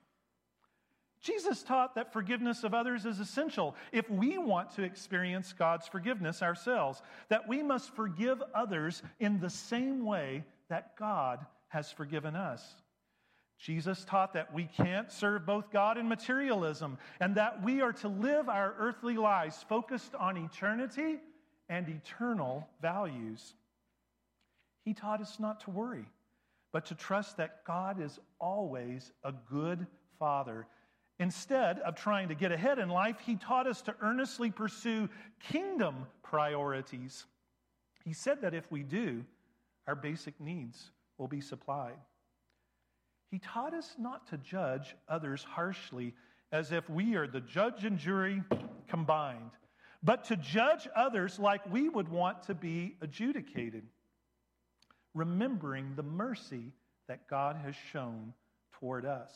Jesus 1.21 1.63
taught 1.63 1.97
that 1.97 2.13
forgiveness 2.13 2.63
of 2.63 2.75
others 2.75 3.05
is 3.05 3.19
essential 3.19 3.75
if 3.93 4.09
we 4.09 4.39
want 4.39 4.71
to 4.77 4.83
experience 4.83 5.53
God's 5.53 5.89
forgiveness 5.89 6.43
ourselves, 6.43 7.03
that 7.29 7.49
we 7.49 7.63
must 7.63 7.95
forgive 7.95 8.43
others 8.55 9.03
in 9.19 9.41
the 9.41 9.51
same 9.51 10.05
way 10.05 10.45
that 10.69 10.97
God 10.97 11.45
has 11.69 11.91
forgiven 11.91 12.37
us. 12.37 12.65
Jesus 13.59 14.05
taught 14.05 14.35
that 14.35 14.55
we 14.55 14.69
can't 14.77 15.11
serve 15.11 15.45
both 15.45 15.73
God 15.73 15.99
and 15.99 16.09
materialism, 16.09 16.97
and 17.19 17.35
that 17.35 17.65
we 17.65 17.81
are 17.81 17.93
to 17.95 18.09
live 18.09 18.49
our 18.49 18.75
earthly 18.79 19.17
lives 19.17 19.65
focused 19.69 20.15
on 20.15 20.37
eternity 20.37 21.17
and 21.69 21.89
eternal 21.89 22.69
values. 22.81 23.55
He 24.85 24.95
taught 24.95 25.21
us 25.21 25.41
not 25.41 25.61
to 25.65 25.71
worry, 25.71 26.07
but 26.73 26.87
to 26.87 26.95
trust 26.95 27.39
that 27.39 27.65
God 27.65 28.01
is 28.01 28.21
always 28.39 29.11
a 29.25 29.33
good 29.51 29.87
Father 30.21 30.67
Instead 31.21 31.81
of 31.81 31.97
trying 31.97 32.29
to 32.29 32.35
get 32.35 32.53
ahead 32.53 32.79
in 32.79 32.89
life, 32.89 33.17
he 33.25 33.35
taught 33.35 33.67
us 33.67 33.83
to 33.83 33.95
earnestly 34.01 34.51
pursue 34.51 35.09
kingdom 35.41 36.07
priorities. 36.23 37.27
He 38.05 38.13
said 38.13 38.43
that 38.43 38.55
if 38.55 38.71
we 38.71 38.83
do, 38.83 39.25
our 39.87 39.97
basic 39.97 40.41
needs 40.41 40.91
will 41.17 41.27
be 41.27 41.41
supplied. 41.41 41.99
He 43.31 43.39
taught 43.39 43.75
us 43.75 43.95
not 43.99 44.29
to 44.29 44.39
judge 44.39 44.95
others 45.09 45.43
harshly 45.43 46.15
as 46.53 46.73
if 46.73 46.89
we 46.89 47.17
are 47.17 47.27
the 47.27 47.41
judge 47.41 47.85
and 47.85 47.99
jury 47.99 48.43
combined, 48.87 49.51
but 50.03 50.25
to 50.25 50.37
judge 50.37 50.89
others 50.95 51.39
like 51.39 51.71
we 51.71 51.89
would 51.89 52.09
want 52.09 52.45
to 52.45 52.55
be 52.55 52.97
adjudicated, 53.03 53.83
remembering 55.15 55.95
the 55.97 56.03
mercy 56.03 56.73
that 57.09 57.29
God 57.29 57.57
has 57.57 57.75
shown 57.93 58.33
toward 58.73 59.05
us. 59.05 59.33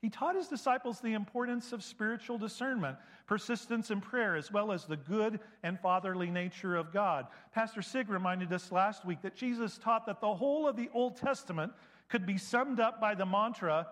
He 0.00 0.10
taught 0.10 0.36
his 0.36 0.46
disciples 0.46 1.00
the 1.00 1.14
importance 1.14 1.72
of 1.72 1.82
spiritual 1.82 2.38
discernment, 2.38 2.98
persistence 3.26 3.90
in 3.90 4.00
prayer, 4.00 4.36
as 4.36 4.52
well 4.52 4.70
as 4.70 4.84
the 4.84 4.96
good 4.96 5.40
and 5.64 5.78
fatherly 5.80 6.30
nature 6.30 6.76
of 6.76 6.92
God. 6.92 7.26
Pastor 7.52 7.82
Sig 7.82 8.08
reminded 8.08 8.52
us 8.52 8.70
last 8.70 9.04
week 9.04 9.22
that 9.22 9.34
Jesus 9.34 9.76
taught 9.76 10.06
that 10.06 10.20
the 10.20 10.34
whole 10.34 10.68
of 10.68 10.76
the 10.76 10.88
Old 10.94 11.16
Testament 11.16 11.72
could 12.08 12.26
be 12.26 12.38
summed 12.38 12.78
up 12.78 13.00
by 13.00 13.14
the 13.16 13.26
mantra 13.26 13.88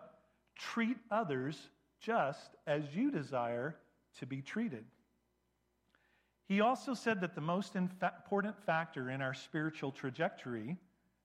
treat 0.54 0.96
others 1.10 1.70
just 2.00 2.54
as 2.66 2.82
you 2.94 3.10
desire 3.10 3.76
to 4.18 4.26
be 4.26 4.40
treated. 4.40 4.84
He 6.46 6.60
also 6.60 6.94
said 6.94 7.20
that 7.22 7.34
the 7.34 7.40
most 7.40 7.74
important 7.74 8.56
factor 8.64 9.10
in 9.10 9.20
our 9.20 9.34
spiritual 9.34 9.90
trajectory, 9.90 10.76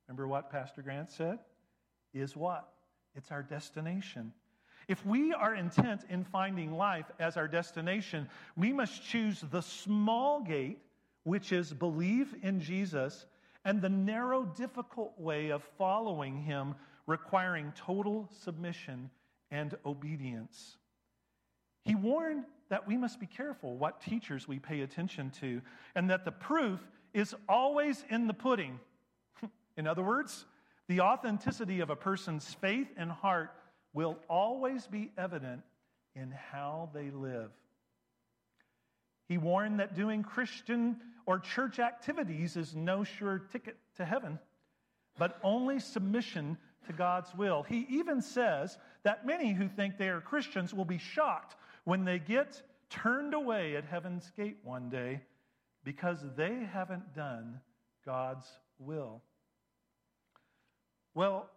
remember 0.07 0.27
what 0.27 0.49
Pastor 0.49 0.81
Grant 0.81 1.11
said? 1.11 1.37
Is 2.13 2.35
what? 2.35 2.67
It's 3.15 3.31
our 3.31 3.43
destination. 3.43 4.33
If 4.87 5.05
we 5.05 5.33
are 5.33 5.55
intent 5.55 6.03
in 6.09 6.23
finding 6.23 6.73
life 6.73 7.05
as 7.19 7.37
our 7.37 7.47
destination, 7.47 8.27
we 8.57 8.73
must 8.73 9.03
choose 9.03 9.43
the 9.51 9.61
small 9.61 10.41
gate, 10.41 10.79
which 11.23 11.51
is 11.51 11.73
believe 11.73 12.35
in 12.41 12.59
Jesus, 12.59 13.25
and 13.63 13.81
the 13.81 13.89
narrow, 13.89 14.43
difficult 14.43 15.19
way 15.19 15.49
of 15.51 15.63
following 15.77 16.37
him, 16.37 16.75
requiring 17.05 17.71
total 17.75 18.27
submission 18.41 19.09
and 19.51 19.75
obedience. 19.85 20.77
He 21.83 21.95
warned 21.95 22.45
that 22.69 22.87
we 22.87 22.97
must 22.97 23.19
be 23.19 23.25
careful 23.25 23.75
what 23.75 24.01
teachers 24.01 24.47
we 24.47 24.59
pay 24.59 24.81
attention 24.81 25.31
to, 25.41 25.61
and 25.95 26.09
that 26.09 26.25
the 26.25 26.31
proof 26.31 26.79
is 27.13 27.35
always 27.49 28.03
in 28.09 28.27
the 28.27 28.33
pudding. 28.33 28.79
in 29.77 29.87
other 29.87 30.03
words, 30.03 30.45
the 30.87 31.01
authenticity 31.01 31.79
of 31.81 31.89
a 31.89 31.95
person's 31.95 32.53
faith 32.55 32.87
and 32.97 33.11
heart 33.11 33.51
will 33.93 34.17
always 34.29 34.87
be 34.87 35.11
evident 35.17 35.61
in 36.15 36.31
how 36.31 36.89
they 36.93 37.09
live. 37.11 37.51
He 39.27 39.37
warned 39.37 39.79
that 39.79 39.95
doing 39.95 40.23
Christian 40.23 40.97
or 41.25 41.39
church 41.39 41.79
activities 41.79 42.57
is 42.57 42.75
no 42.75 43.03
sure 43.03 43.39
ticket 43.51 43.77
to 43.97 44.05
heaven, 44.05 44.39
but 45.17 45.39
only 45.43 45.79
submission 45.79 46.57
to 46.87 46.93
God's 46.93 47.33
will. 47.35 47.63
He 47.63 47.85
even 47.89 48.21
says 48.21 48.77
that 49.03 49.25
many 49.25 49.53
who 49.53 49.67
think 49.67 49.97
they 49.97 50.09
are 50.09 50.21
Christians 50.21 50.73
will 50.73 50.85
be 50.85 50.97
shocked 50.97 51.55
when 51.83 52.03
they 52.03 52.19
get 52.19 52.61
turned 52.89 53.33
away 53.33 53.75
at 53.75 53.85
heaven's 53.85 54.29
gate 54.35 54.57
one 54.63 54.89
day 54.89 55.21
because 55.83 56.19
they 56.35 56.67
haven't 56.71 57.15
done 57.15 57.59
God's 58.05 58.47
will. 58.79 59.21
Well, 61.13 61.49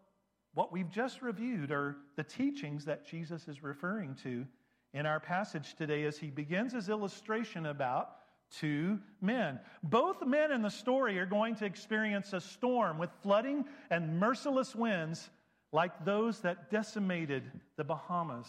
what 0.55 0.73
we've 0.73 0.91
just 0.91 1.21
reviewed 1.21 1.71
are 1.71 1.97
the 2.17 2.25
teachings 2.25 2.85
that 2.85 3.07
Jesus 3.07 3.49
is 3.49 3.63
referring 3.63 4.15
to 4.23 4.47
in 4.93 5.07
our 5.07 5.21
passage 5.21 5.75
today 5.75 6.05
as 6.05 6.17
he 6.17 6.31
begins 6.31 6.73
his 6.73 6.89
illustration 6.89 7.67
about 7.67 8.17
two 8.51 8.99
men. 9.21 9.59
Both 9.83 10.25
men 10.25 10.53
in 10.53 10.63
the 10.63 10.71
story 10.71 11.19
are 11.19 11.27
going 11.27 11.57
to 11.57 11.65
experience 11.65 12.33
a 12.33 12.41
storm 12.41 12.99
with 12.99 13.11
flooding 13.23 13.65
and 13.91 14.19
merciless 14.21 14.75
winds 14.75 15.31
like 15.73 16.05
those 16.05 16.41
that 16.41 16.71
decimated 16.71 17.51
the 17.77 17.85
Bahamas 17.85 18.47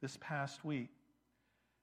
this 0.00 0.16
past 0.20 0.64
week. 0.64 0.90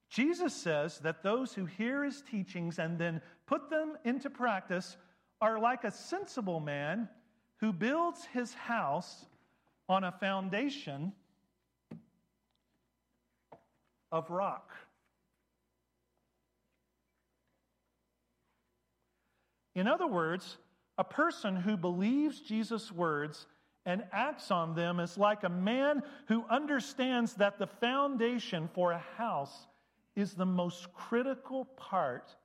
Jesus 0.09 0.53
says 0.53 0.99
that 0.99 1.23
those 1.23 1.53
who 1.53 1.65
hear 1.65 2.03
his 2.03 2.21
teachings 2.21 2.79
and 2.79 2.97
then 2.97 3.21
put 3.45 3.69
them 3.69 3.97
into 4.05 4.29
practice 4.29 4.95
are 5.41 5.59
like 5.59 5.83
a 5.83 5.91
sensible 5.91 6.61
man 6.61 7.09
who 7.59 7.73
builds 7.73 8.25
his 8.31 8.53
house 8.53 9.25
on 9.87 10.03
a 10.03 10.11
foundation 10.11 11.13
of 14.11 14.29
rock. 14.29 14.71
In 19.75 19.87
other 19.87 20.07
words, 20.07 20.57
a 20.97 21.03
person 21.03 21.55
who 21.55 21.75
believes 21.75 22.39
Jesus' 22.39 22.91
words 22.91 23.45
and 23.85 24.03
acts 24.11 24.49
on 24.49 24.73
them 24.73 24.99
is 24.99 25.17
like 25.17 25.43
a 25.43 25.49
man 25.49 26.01
who 26.27 26.45
understands 26.49 27.33
that 27.35 27.59
the 27.59 27.67
foundation 27.67 28.69
for 28.73 28.93
a 28.93 29.03
house 29.17 29.67
is 30.15 30.33
the 30.33 30.45
most 30.45 30.91
critical 30.93 31.65
part 31.75 32.35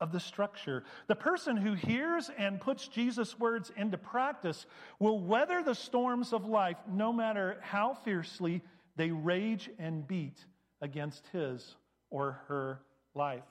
of 0.00 0.12
the 0.12 0.20
structure. 0.20 0.84
The 1.06 1.14
person 1.14 1.56
who 1.56 1.74
hears 1.74 2.30
and 2.38 2.60
puts 2.60 2.88
Jesus' 2.88 3.38
words 3.38 3.72
into 3.76 3.98
practice 3.98 4.66
will 4.98 5.20
weather 5.20 5.62
the 5.62 5.74
storms 5.74 6.32
of 6.32 6.46
life 6.46 6.76
no 6.90 7.12
matter 7.12 7.58
how 7.62 7.94
fiercely 7.94 8.62
they 8.96 9.10
rage 9.10 9.70
and 9.78 10.06
beat 10.06 10.44
against 10.80 11.26
his 11.28 11.76
or 12.10 12.40
her 12.48 12.80
life. 13.14 13.42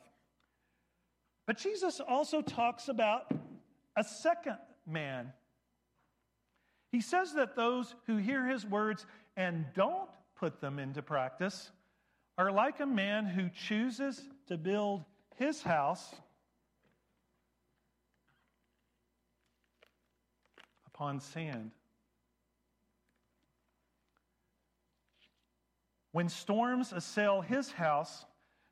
But 1.46 1.58
Jesus 1.58 2.00
also 2.00 2.42
talks 2.42 2.90
about 2.90 3.32
a 3.96 4.04
second 4.04 4.58
man. 4.86 5.32
He 6.92 7.02
says 7.02 7.34
that 7.34 7.56
those 7.56 7.96
who 8.06 8.18
hear 8.18 8.46
his 8.46 8.66
words 8.66 9.06
and 9.36 9.66
don't 9.74 10.10
put 10.36 10.62
them 10.62 10.80
into 10.80 11.02
practice 11.02 11.72
are 12.38 12.52
like 12.52 12.80
a 12.80 12.86
man 12.86 13.26
who 13.26 13.50
chooses 13.50 14.22
to 14.48 14.58
build 14.58 15.04
his 15.36 15.62
house 15.62 16.14
upon 20.98 21.20
sand. 21.20 21.70
When 26.12 26.28
storms 26.28 26.92
assail 26.92 27.42
his 27.42 27.72
house, 27.72 28.26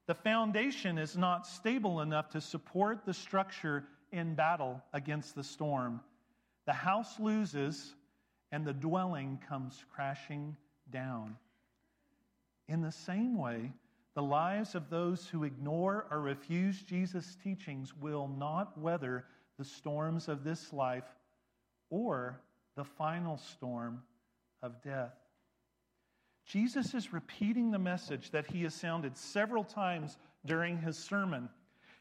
the 0.07 0.15
foundation 0.15 0.97
is 0.97 1.15
not 1.15 1.45
stable 1.45 2.01
enough 2.01 2.29
to 2.31 2.41
support 2.41 3.05
the 3.05 3.13
structure 3.13 3.83
in 4.11 4.33
battle 4.33 4.81
against 4.91 5.35
the 5.35 5.43
storm. 5.43 6.01
The 6.65 6.73
house 6.73 7.19
loses, 7.19 7.93
and 8.51 8.65
the 8.65 8.73
dwelling 8.73 9.39
comes 9.47 9.85
crashing 9.93 10.57
down. 10.89 11.35
In 12.67 12.81
the 12.81 12.91
same 12.91 13.37
way, 13.37 13.71
the 14.15 14.23
lives 14.23 14.73
of 14.73 14.89
those 14.89 15.27
who 15.27 15.43
ignore 15.43 16.07
or 16.09 16.21
refuse 16.21 16.81
Jesus' 16.81 17.37
teachings 17.43 17.95
will 17.95 18.27
not 18.27 18.79
weather 18.79 19.25
the 19.59 19.65
storms 19.65 20.27
of 20.27 20.43
this 20.43 20.73
life 20.73 21.05
or 21.89 22.39
the 22.75 22.83
final 22.83 23.37
storm 23.37 24.01
of 24.61 24.81
death. 24.81 25.13
Jesus 26.45 26.93
is 26.93 27.11
repeating 27.11 27.71
the 27.71 27.79
message 27.79 28.31
that 28.31 28.45
he 28.45 28.63
has 28.63 28.73
sounded 28.73 29.17
several 29.17 29.63
times 29.63 30.17
during 30.45 30.77
his 30.77 30.97
sermon. 30.97 31.49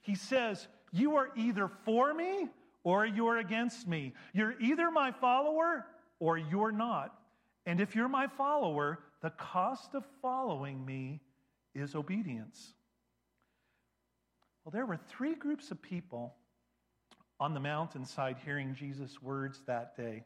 He 0.03 0.15
says, 0.15 0.69
You 0.93 1.17
are 1.17 1.31
either 1.37 1.69
for 1.85 2.13
me 2.13 2.49
or 2.83 3.07
you're 3.07 3.39
against 3.39 3.89
me. 3.89 4.13
You're 4.35 4.61
either 4.61 4.91
my 4.91 5.13
follower 5.13 5.87
or 6.19 6.37
you're 6.37 6.73
not. 6.73 7.19
And 7.65 7.81
if 7.81 7.95
you're 7.95 8.09
my 8.09 8.27
follower, 8.27 8.99
the 9.23 9.31
cost 9.31 9.95
of 9.95 10.05
following 10.21 10.85
me 10.85 11.21
is 11.75 11.95
obedience. 11.95 12.75
Well, 14.65 14.73
there 14.73 14.87
were 14.87 14.99
three 15.09 15.35
groups 15.35 15.71
of 15.71 15.81
people 15.81 16.35
on 17.41 17.55
the 17.55 17.61
mountainside 17.61 18.37
hearing 18.45 18.75
Jesus' 18.75 19.21
words 19.23 19.63
that 19.67 19.97
day. 19.97 20.25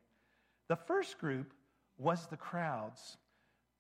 The 0.69 0.77
first 0.77 1.19
group 1.19 1.53
was 1.97 2.27
the 2.27 2.37
crowds. 2.37 3.17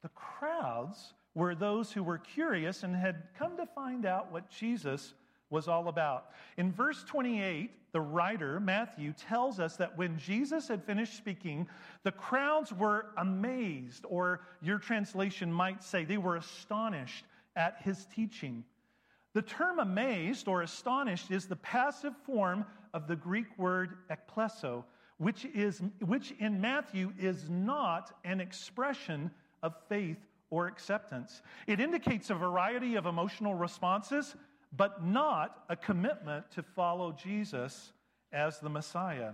The 0.02 0.08
crowds 0.10 1.14
were 1.34 1.54
those 1.54 1.92
who 1.92 2.02
were 2.02 2.18
curious 2.18 2.82
and 2.82 2.94
had 2.96 3.28
come 3.38 3.56
to 3.56 3.66
find 3.66 4.06
out 4.06 4.32
what 4.32 4.50
Jesus 4.50 5.14
was 5.50 5.68
all 5.68 5.88
about. 5.88 6.30
In 6.56 6.72
verse 6.72 7.04
28, 7.04 7.70
the 7.92 8.00
writer, 8.00 8.60
Matthew, 8.60 9.12
tells 9.12 9.60
us 9.60 9.76
that 9.76 9.96
when 9.96 10.18
Jesus 10.18 10.68
had 10.68 10.84
finished 10.84 11.16
speaking, 11.16 11.68
the 12.02 12.12
crowds 12.12 12.72
were 12.72 13.06
amazed, 13.16 14.04
or 14.08 14.40
your 14.60 14.78
translation 14.78 15.52
might 15.52 15.82
say 15.82 16.04
they 16.04 16.18
were 16.18 16.36
astonished 16.36 17.24
at 17.56 17.80
his 17.82 18.06
teaching. 18.14 18.64
The 19.34 19.42
term 19.42 19.78
amazed 19.78 20.48
or 20.48 20.62
astonished 20.62 21.30
is 21.30 21.46
the 21.46 21.56
passive 21.56 22.14
form 22.26 22.66
of 22.94 23.06
the 23.06 23.16
Greek 23.16 23.46
word 23.58 23.98
ekplesso, 24.10 24.84
which, 25.18 25.44
is, 25.46 25.82
which 26.04 26.32
in 26.38 26.60
Matthew 26.60 27.12
is 27.18 27.48
not 27.48 28.12
an 28.24 28.40
expression 28.40 29.30
of 29.62 29.74
faith 29.88 30.18
or 30.50 30.66
acceptance. 30.66 31.42
It 31.66 31.80
indicates 31.80 32.30
a 32.30 32.34
variety 32.34 32.94
of 32.94 33.06
emotional 33.06 33.54
responses, 33.54 34.36
but 34.76 35.04
not 35.04 35.64
a 35.68 35.76
commitment 35.76 36.50
to 36.52 36.62
follow 36.62 37.12
Jesus 37.12 37.92
as 38.32 38.60
the 38.60 38.68
Messiah. 38.68 39.32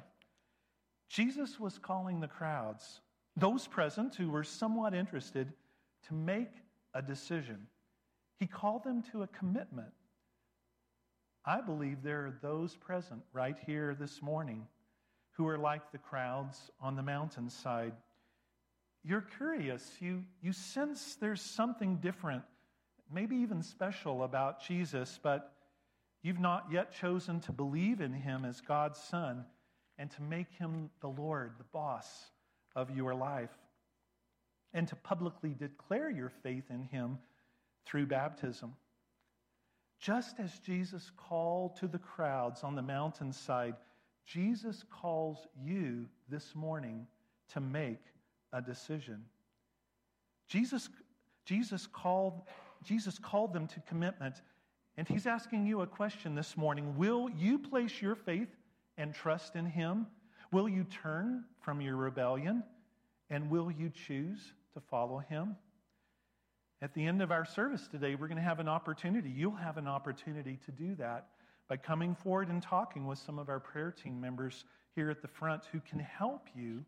Jesus 1.08 1.60
was 1.60 1.78
calling 1.78 2.20
the 2.20 2.28
crowds, 2.28 3.00
those 3.36 3.66
present 3.66 4.14
who 4.14 4.30
were 4.30 4.44
somewhat 4.44 4.94
interested, 4.94 5.52
to 6.08 6.14
make 6.14 6.50
a 6.94 7.02
decision. 7.02 7.66
He 8.38 8.46
called 8.46 8.84
them 8.84 9.02
to 9.12 9.22
a 9.22 9.26
commitment. 9.28 9.92
I 11.44 11.60
believe 11.60 12.02
there 12.02 12.26
are 12.26 12.38
those 12.40 12.76
present 12.76 13.22
right 13.32 13.56
here 13.66 13.94
this 13.98 14.22
morning 14.22 14.66
who 15.32 15.46
are 15.46 15.58
like 15.58 15.92
the 15.92 15.98
crowds 15.98 16.70
on 16.80 16.96
the 16.96 17.02
mountainside 17.02 17.92
you're 19.04 19.24
curious. 19.36 19.86
You, 20.00 20.24
you 20.42 20.52
sense 20.52 21.16
there's 21.16 21.42
something 21.42 21.96
different, 21.96 22.42
maybe 23.12 23.36
even 23.36 23.62
special 23.62 24.24
about 24.24 24.66
Jesus, 24.66 25.20
but 25.22 25.52
you've 26.22 26.40
not 26.40 26.66
yet 26.72 26.90
chosen 26.90 27.38
to 27.40 27.52
believe 27.52 28.00
in 28.00 28.14
him 28.14 28.46
as 28.46 28.62
God's 28.62 28.98
Son 28.98 29.44
and 29.98 30.10
to 30.12 30.22
make 30.22 30.50
him 30.52 30.90
the 31.00 31.08
Lord, 31.08 31.52
the 31.58 31.64
boss 31.64 32.30
of 32.74 32.96
your 32.96 33.14
life, 33.14 33.52
and 34.72 34.88
to 34.88 34.96
publicly 34.96 35.54
declare 35.56 36.10
your 36.10 36.30
faith 36.30 36.64
in 36.70 36.82
him 36.82 37.18
through 37.84 38.06
baptism. 38.06 38.74
Just 40.04 40.38
as 40.38 40.58
Jesus 40.58 41.10
called 41.16 41.76
to 41.76 41.88
the 41.88 41.98
crowds 41.98 42.62
on 42.62 42.74
the 42.74 42.82
mountainside, 42.82 43.74
Jesus 44.26 44.84
calls 44.90 45.46
you 45.58 46.04
this 46.28 46.54
morning 46.54 47.06
to 47.54 47.60
make 47.62 48.02
a 48.52 48.60
decision. 48.60 49.24
Jesus, 50.46 50.90
Jesus, 51.46 51.86
called, 51.86 52.42
Jesus 52.82 53.18
called 53.18 53.54
them 53.54 53.66
to 53.68 53.80
commitment, 53.88 54.42
and 54.98 55.08
he's 55.08 55.26
asking 55.26 55.66
you 55.66 55.80
a 55.80 55.86
question 55.86 56.34
this 56.34 56.54
morning. 56.54 56.98
Will 56.98 57.30
you 57.30 57.58
place 57.58 58.02
your 58.02 58.14
faith 58.14 58.54
and 58.98 59.14
trust 59.14 59.56
in 59.56 59.64
him? 59.64 60.06
Will 60.52 60.68
you 60.68 60.84
turn 60.84 61.44
from 61.62 61.80
your 61.80 61.96
rebellion? 61.96 62.62
And 63.30 63.48
will 63.48 63.70
you 63.70 63.88
choose 63.88 64.52
to 64.74 64.80
follow 64.80 65.16
him? 65.16 65.56
At 66.82 66.94
the 66.94 67.06
end 67.06 67.22
of 67.22 67.30
our 67.30 67.44
service 67.44 67.88
today, 67.88 68.14
we're 68.14 68.28
going 68.28 68.36
to 68.36 68.42
have 68.42 68.60
an 68.60 68.68
opportunity. 68.68 69.30
You'll 69.30 69.52
have 69.52 69.78
an 69.78 69.86
opportunity 69.86 70.58
to 70.66 70.72
do 70.72 70.94
that 70.96 71.28
by 71.68 71.76
coming 71.76 72.14
forward 72.14 72.48
and 72.48 72.62
talking 72.62 73.06
with 73.06 73.18
some 73.18 73.38
of 73.38 73.48
our 73.48 73.60
prayer 73.60 73.90
team 73.90 74.20
members 74.20 74.64
here 74.94 75.10
at 75.10 75.22
the 75.22 75.28
front 75.28 75.62
who 75.72 75.80
can 75.80 75.98
help 75.98 76.48
you 76.54 76.84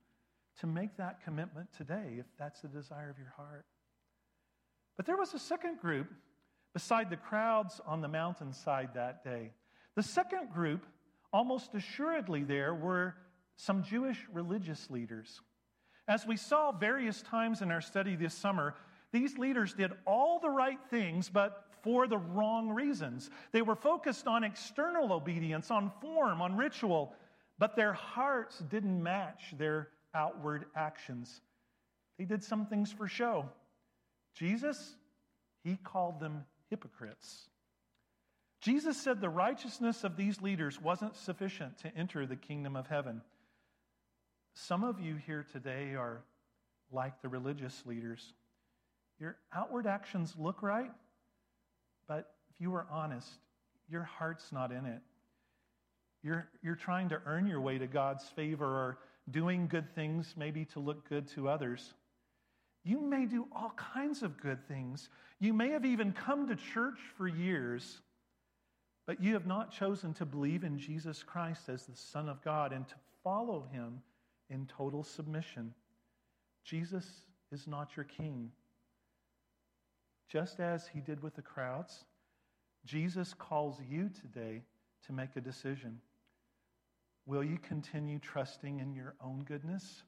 to 0.61 0.67
make 0.67 0.97
that 0.97 1.23
commitment 1.25 1.69
today 1.77 2.17
if 2.19 2.27
that's 2.39 2.61
the 2.61 2.69
desire 2.69 3.11
of 3.11 3.19
your 3.19 3.33
heart. 3.37 3.65
But 4.97 5.07
there 5.07 5.17
was 5.17 5.35
a 5.35 5.39
second 5.39 5.79
group 5.81 6.09
beside 6.73 7.11
the 7.11 7.17
crowds 7.17 7.81
on 7.87 8.01
the 8.01 8.09
mountainside 8.09 8.91
that 8.95 9.25
day. 9.25 9.53
The 9.95 10.03
second 10.03 10.53
group, 10.53 10.85
almost 11.33 11.75
assuredly, 11.75 12.43
there 12.43 12.75
were 12.75 13.15
some 13.57 13.83
Jewish 13.83 14.19
religious 14.33 14.91
leaders. 14.91 15.41
As 16.09 16.27
we 16.27 16.37
saw 16.37 16.73
various 16.73 17.23
times 17.23 17.63
in 17.63 17.71
our 17.71 17.81
study 17.81 18.15
this 18.15 18.35
summer, 18.35 18.75
these 19.17 19.39
leaders 19.39 19.73
did 19.73 19.93
all 20.05 20.39
the 20.41 20.51
right 20.51 20.79
things, 20.91 21.31
but 21.31 21.65
for 21.83 22.07
the 22.07 22.19
wrong 22.19 22.69
reasons. 22.69 23.31
They 23.53 23.63
were 23.63 23.75
focused 23.75 24.27
on 24.27 24.45
external 24.45 25.11
obedience, 25.13 25.71
on 25.71 25.91
form, 26.03 26.43
on 26.43 26.57
ritual, 26.57 27.15
but 27.59 27.77
their 27.77 27.95
hearts 27.95 28.59
didn't 28.69 29.03
match 29.03 29.55
their 29.57 29.89
outward 30.15 30.67
actions. 30.75 31.41
They 32.19 32.27
did 32.27 32.45
some 32.45 32.67
things 32.67 32.93
for 32.93 33.09
show. 33.09 33.49
Jesus, 34.35 34.97
he 35.65 35.79
called 35.83 36.21
them 36.21 36.45
hypocrites. 36.69 37.49
Jesus 38.61 39.01
said 39.01 39.23
the 39.23 39.31
righteousness 39.31 40.05
of 40.05 40.17
these 40.17 40.43
leaders 40.43 40.79
wasn't 40.81 41.17
sufficient 41.17 41.79
to 41.79 41.97
enter 41.97 42.27
the 42.27 42.37
kingdom 42.37 42.77
of 42.77 42.87
heaven. 42.87 43.23
Some 44.53 44.85
of 44.85 45.01
you 45.01 45.17
here 45.17 45.47
today 45.53 45.95
are 45.95 46.23
like 46.91 47.23
the 47.23 47.29
religious 47.29 47.83
leaders. 47.87 48.35
Your 49.19 49.37
outward 49.55 49.87
actions 49.87 50.35
look 50.39 50.63
right, 50.63 50.91
but 52.07 52.35
if 52.51 52.61
you 52.61 52.71
were 52.71 52.87
honest, 52.91 53.29
your 53.89 54.03
heart's 54.03 54.53
not 54.53 54.73
in 54.73 54.85
it. 54.85 55.01
You're, 56.23 56.49
you're 56.63 56.75
trying 56.75 57.09
to 57.11 57.21
earn 57.25 57.47
your 57.47 57.61
way 57.61 57.79
to 57.79 57.87
God's 57.87 58.25
favor 58.25 58.67
or 58.67 58.99
doing 59.31 59.69
good 59.69 59.95
things, 59.95 60.35
maybe 60.37 60.65
to 60.67 60.81
look 60.81 61.09
good 61.09 61.29
to 61.29 61.49
others. 61.49 61.95
You 62.85 63.01
may 63.01 63.27
do 63.27 63.47
all 63.53 63.73
kinds 63.77 64.23
of 64.23 64.41
good 64.41 64.67
things. 64.69 65.09
You 65.41 65.53
may 65.53 65.71
have 65.71 65.85
even 65.85 66.13
come 66.13 66.49
to 66.49 66.57
church 66.57 66.99
for 67.17 67.27
years, 67.27 68.01
but 69.07 69.21
you 69.21 69.35
have 69.35 69.47
not 69.47 69.73
chosen 69.73 70.15
to 70.15 70.27
believe 70.27 70.63
in 70.65 70.79
Jesus 70.79 71.23
Christ 71.23 71.69
as 71.69 71.87
the 71.87 71.97
Son 71.97 72.29
of 72.29 72.43
God 72.43 72.73
and 72.73 72.87
to 72.89 72.95
follow 73.25 73.67
him 73.73 74.03
in 74.51 74.67
total 74.67 75.03
submission. 75.03 75.75
Jesus 76.65 77.07
is 77.51 77.67
not 77.67 77.97
your 77.97 78.05
king. 78.05 78.51
Just 80.29 80.61
as 80.61 80.89
he 80.89 81.01
did 81.01 81.23
with 81.23 81.35
the 81.35 81.43
crowds, 81.43 82.05
Jesus 82.85 83.35
calls 83.35 83.79
you 83.89 84.11
today 84.21 84.63
to 85.07 85.13
make 85.13 85.37
a 85.37 85.41
decision. 85.41 86.01
Will 87.27 87.45
you 87.45 87.59
continue 87.59 88.19
trusting 88.19 88.81
in 88.81 88.95
your 88.95 89.15
own 89.21 89.45
goodness? 89.45 90.03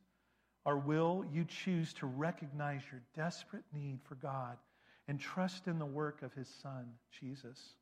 Or 0.65 0.77
will 0.77 1.25
you 1.33 1.45
choose 1.45 1.93
to 1.95 2.07
recognize 2.07 2.83
your 2.93 3.01
desperate 3.17 3.65
need 3.73 4.01
for 4.05 4.17
God 4.17 4.59
and 5.09 5.19
trust 5.19 5.67
in 5.67 5.79
the 5.79 5.87
work 5.87 6.23
of 6.23 6.33
his 6.35 6.49
son, 6.63 6.87
Jesus? 7.19 7.75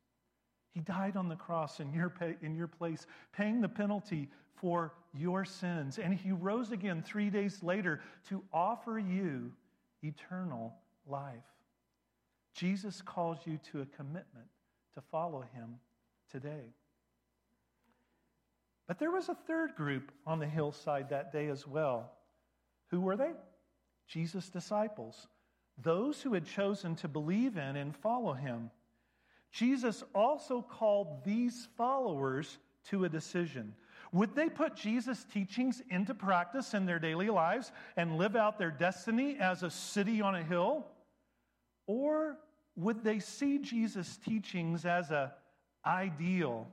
He 0.73 0.81
died 0.81 1.17
on 1.17 1.29
the 1.29 1.37
cross 1.37 1.81
in 1.81 1.93
your, 1.93 2.11
pay, 2.11 2.37
in 2.43 2.55
your 2.55 2.69
place, 2.69 3.07
paying 3.33 3.61
the 3.61 3.69
penalty 3.69 4.29
for 4.55 4.93
your 5.15 5.45
sins. 5.45 5.99
And 5.99 6.15
he 6.15 6.33
rose 6.33 6.71
again 6.71 7.03
three 7.03 7.31
days 7.31 7.63
later 7.63 8.01
to 8.29 8.43
offer 8.53 8.99
you 8.99 9.53
eternal 10.03 10.75
life. 11.07 11.35
Jesus 12.57 13.03
calls 13.03 13.39
you 13.45 13.59
to 13.71 13.83
a 13.83 13.87
commitment 13.97 14.47
to 14.95 15.03
follow 15.13 15.45
him 15.53 15.77
today. 16.33 16.73
But 18.89 18.99
there 18.99 19.11
was 19.11 19.29
a 19.29 19.35
third 19.35 19.75
group 19.75 20.11
on 20.27 20.39
the 20.39 20.47
hillside 20.47 21.11
that 21.11 21.33
day 21.33 21.49
as 21.49 21.67
well. 21.67 22.13
Who 22.91 23.01
were 23.01 23.17
they? 23.17 23.33
Jesus' 24.09 24.49
disciples, 24.49 25.29
those 25.83 26.23
who 26.23 26.33
had 26.33 26.47
chosen 26.47 26.95
to 26.97 27.09
believe 27.09 27.59
in 27.59 27.77
and 27.77 27.95
follow 27.95 28.33
him. 28.33 28.71
Jesus 29.53 30.03
also 30.15 30.63
called 30.63 31.25
these 31.25 31.69
followers 31.77 32.59
to 32.89 33.05
a 33.05 33.09
decision. 33.09 33.75
Would 34.13 34.35
they 34.35 34.49
put 34.49 34.77
Jesus' 34.77 35.25
teachings 35.25 35.83
into 35.91 36.15
practice 36.15 36.73
in 36.73 36.87
their 36.87 37.01
daily 37.01 37.29
lives 37.29 37.73
and 37.97 38.17
live 38.17 38.37
out 38.37 38.59
their 38.59 38.71
destiny 38.71 39.37
as 39.39 39.63
a 39.63 39.71
city 39.71 40.23
on 40.23 40.37
a 40.37 40.45
hill? 40.45 40.87
Or 41.87 42.39
would 42.77 43.03
they 43.03 43.19
see 43.19 43.59
Jesus' 43.59 44.19
teachings 44.19 44.85
as 44.85 45.11
an 45.11 45.31
ideal 45.85 46.67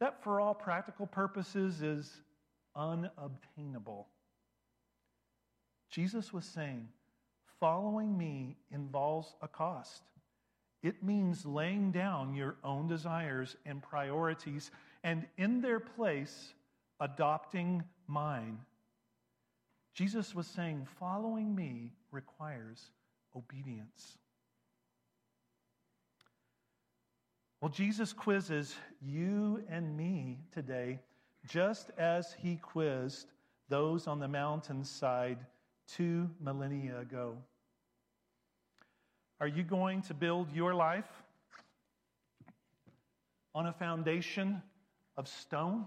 that 0.00 0.22
for 0.22 0.40
all 0.40 0.54
practical 0.54 1.06
purposes 1.06 1.82
is 1.82 2.10
unobtainable? 2.74 4.08
Jesus 5.90 6.32
was 6.32 6.44
saying, 6.44 6.88
following 7.60 8.16
me 8.18 8.56
involves 8.70 9.34
a 9.42 9.48
cost. 9.48 10.02
It 10.82 11.02
means 11.02 11.46
laying 11.46 11.92
down 11.92 12.34
your 12.34 12.56
own 12.64 12.88
desires 12.88 13.56
and 13.64 13.82
priorities 13.82 14.70
and 15.02 15.26
in 15.36 15.60
their 15.60 15.80
place, 15.80 16.54
adopting 17.00 17.84
mine. 18.06 18.58
Jesus 19.94 20.34
was 20.34 20.46
saying, 20.46 20.86
following 20.98 21.54
me 21.54 21.92
requires 22.10 22.90
obedience. 23.36 24.18
Well, 27.64 27.72
Jesus 27.72 28.12
quizzes 28.12 28.76
you 29.00 29.64
and 29.70 29.96
me 29.96 30.36
today, 30.52 30.98
just 31.48 31.88
as 31.96 32.36
he 32.38 32.56
quizzed 32.56 33.32
those 33.70 34.06
on 34.06 34.20
the 34.20 34.28
mountainside 34.28 35.38
two 35.88 36.28
millennia 36.42 37.00
ago. 37.00 37.38
Are 39.40 39.46
you 39.46 39.62
going 39.62 40.02
to 40.02 40.12
build 40.12 40.52
your 40.52 40.74
life 40.74 41.08
on 43.54 43.66
a 43.66 43.72
foundation 43.72 44.60
of 45.16 45.26
stone? 45.26 45.86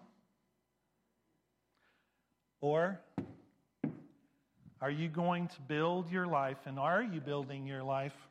Or 2.59 2.99
are 4.81 4.89
you 4.89 5.09
going 5.09 5.47
to 5.49 5.61
build 5.67 6.09
your 6.09 6.25
life, 6.25 6.57
and 6.65 6.79
are 6.79 7.03
you 7.03 7.21
building 7.21 7.67
your 7.67 7.83
life 7.83 8.26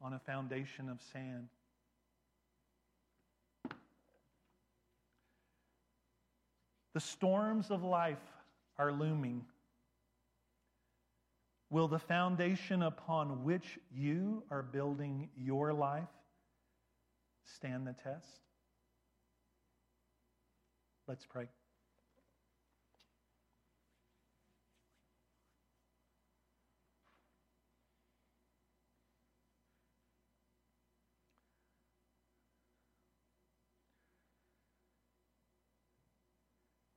on 0.00 0.12
a 0.12 0.18
foundation 0.18 0.88
of 0.88 1.00
sand? 1.12 1.48
The 6.92 7.00
storms 7.00 7.70
of 7.70 7.84
life 7.84 8.18
are 8.78 8.92
looming. 8.92 9.44
Will 11.70 11.86
the 11.86 11.98
foundation 12.00 12.82
upon 12.82 13.44
which 13.44 13.78
you 13.94 14.42
are 14.50 14.62
building 14.62 15.28
your 15.36 15.72
life 15.72 16.08
stand 17.44 17.86
the 17.86 17.92
test? 17.92 18.40
Let's 21.06 21.24
pray. 21.26 21.46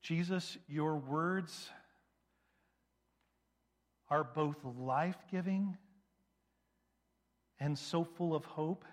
Jesus, 0.04 0.58
your 0.68 0.98
words 0.98 1.70
are 4.10 4.26
both 4.26 4.58
life 4.78 5.16
giving 5.32 5.78
and 7.58 7.80
so 7.80 8.04
full 8.04 8.36
of 8.36 8.44
hope. 8.44 8.84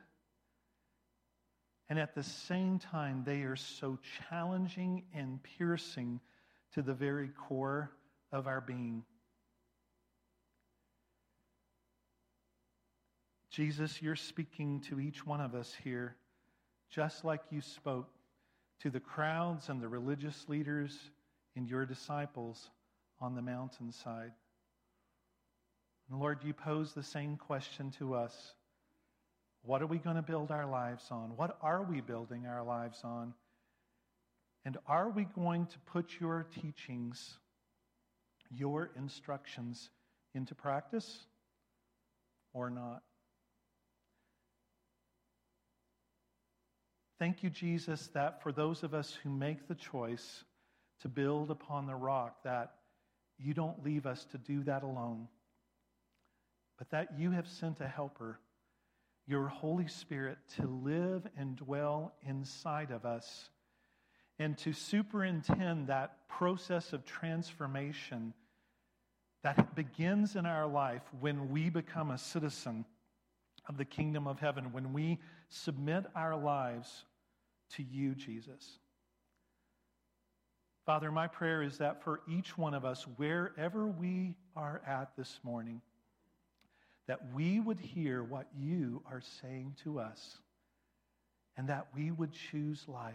And 1.89 1.99
at 1.99 2.15
the 2.15 2.23
same 2.23 2.79
time, 2.79 3.25
they 3.27 3.43
are 3.43 3.57
so 3.57 3.99
challenging 4.29 5.03
and 5.13 5.43
piercing 5.43 6.21
to 6.75 6.83
the 6.83 6.95
very 6.95 7.31
core 7.31 7.91
of 8.31 8.47
our 8.47 8.61
being. 8.61 9.03
Jesus, 13.51 14.01
you're 14.01 14.15
speaking 14.15 14.79
to 14.83 15.01
each 15.01 15.27
one 15.27 15.41
of 15.41 15.57
us 15.57 15.75
here, 15.83 16.15
just 16.89 17.25
like 17.25 17.41
you 17.51 17.61
spoke 17.61 18.09
to 18.83 18.91
the 18.91 19.01
crowds 19.01 19.69
and 19.69 19.81
the 19.81 19.89
religious 19.89 20.49
leaders 20.49 20.99
and 21.57 21.69
your 21.69 21.85
disciples 21.85 22.71
on 23.21 23.35
the 23.35 23.43
mountainside. 23.43 24.33
And 26.11 26.19
Lord, 26.19 26.39
you 26.43 26.53
pose 26.53 26.93
the 26.93 27.03
same 27.03 27.37
question 27.37 27.91
to 27.99 28.15
us. 28.15 28.55
What 29.63 29.83
are 29.83 29.87
we 29.87 29.99
going 29.99 30.17
to 30.17 30.23
build 30.23 30.51
our 30.51 30.67
lives 30.67 31.05
on? 31.11 31.37
What 31.37 31.59
are 31.63 31.83
we 31.83 32.01
building 32.01 32.47
our 32.47 32.65
lives 32.65 33.01
on? 33.05 33.35
And 34.65 34.79
are 34.87 35.11
we 35.11 35.25
going 35.25 35.67
to 35.67 35.79
put 35.93 36.19
your 36.19 36.47
teachings, 36.63 37.39
your 38.51 38.91
instructions 38.97 39.91
into 40.35 40.55
practice 40.55 41.27
or 42.53 42.71
not? 42.71 43.03
Thank 47.21 47.43
you, 47.43 47.51
Jesus, 47.51 48.07
that 48.15 48.43
for 48.43 48.51
those 48.51 48.83
of 48.83 48.95
us 48.95 49.13
who 49.23 49.29
make 49.29 49.69
the 49.69 49.75
choice 49.75 50.43
to 51.03 51.09
build 51.09 51.51
upon 51.51 51.87
the 51.87 51.95
rock, 51.95 52.43
that 52.45 52.73
you 53.39 53.53
don't 53.53 53.85
leave 53.85 54.07
us 54.07 54.25
to 54.33 54.39
do 54.39 54.63
that 54.63 54.83
alone, 54.83 55.29
but 56.79 56.89
that 56.93 57.19
you 57.19 57.31
have 57.33 57.47
sent 57.47 57.83
a 57.83 57.87
helper, 57.87 58.41
your 59.27 59.49
Holy 59.49 59.87
Spirit, 59.87 60.39
to 60.57 60.67
live 60.67 61.27
and 61.37 61.57
dwell 61.57 62.15
inside 62.27 62.91
of 62.91 63.05
us 63.05 63.51
and 64.39 64.57
to 64.57 64.73
superintend 64.73 65.89
that 65.89 66.27
process 66.27 66.95
of 66.95 67.05
transformation 67.05 68.33
that 69.43 69.75
begins 69.75 70.37
in 70.37 70.47
our 70.47 70.67
life 70.67 71.03
when 71.21 71.51
we 71.51 71.69
become 71.69 72.11
a 72.11 72.17
citizen 72.17 72.87
of 73.69 73.77
the 73.77 73.85
kingdom 73.85 74.27
of 74.27 74.41
heaven, 74.41 74.73
when 74.73 74.95
we 74.95 75.19
submit 75.51 76.07
our 76.15 76.35
lives 76.35 77.05
to 77.77 77.83
you, 77.83 78.15
Jesus. 78.15 78.79
Father, 80.87 81.13
my 81.13 81.27
prayer 81.27 81.63
is 81.63 81.79
that 81.79 82.03
for 82.03 82.21
each 82.29 82.57
one 82.59 82.75
of 82.75 82.85
us, 82.85 83.07
wherever 83.17 83.87
we 83.87 84.37
are 84.57 84.83
at 84.87 85.17
this 85.17 85.39
morning, 85.43 85.81
that 87.07 87.21
we 87.35 87.61
would 87.61 87.81
hear 87.81 88.23
what 88.23 88.47
you 88.59 89.03
are 89.11 89.23
saying 89.41 89.77
to 89.85 89.99
us 89.99 90.39
and 91.57 91.69
that 91.69 91.89
we 91.95 92.11
would 92.11 92.33
choose 92.33 92.85
life, 92.89 93.15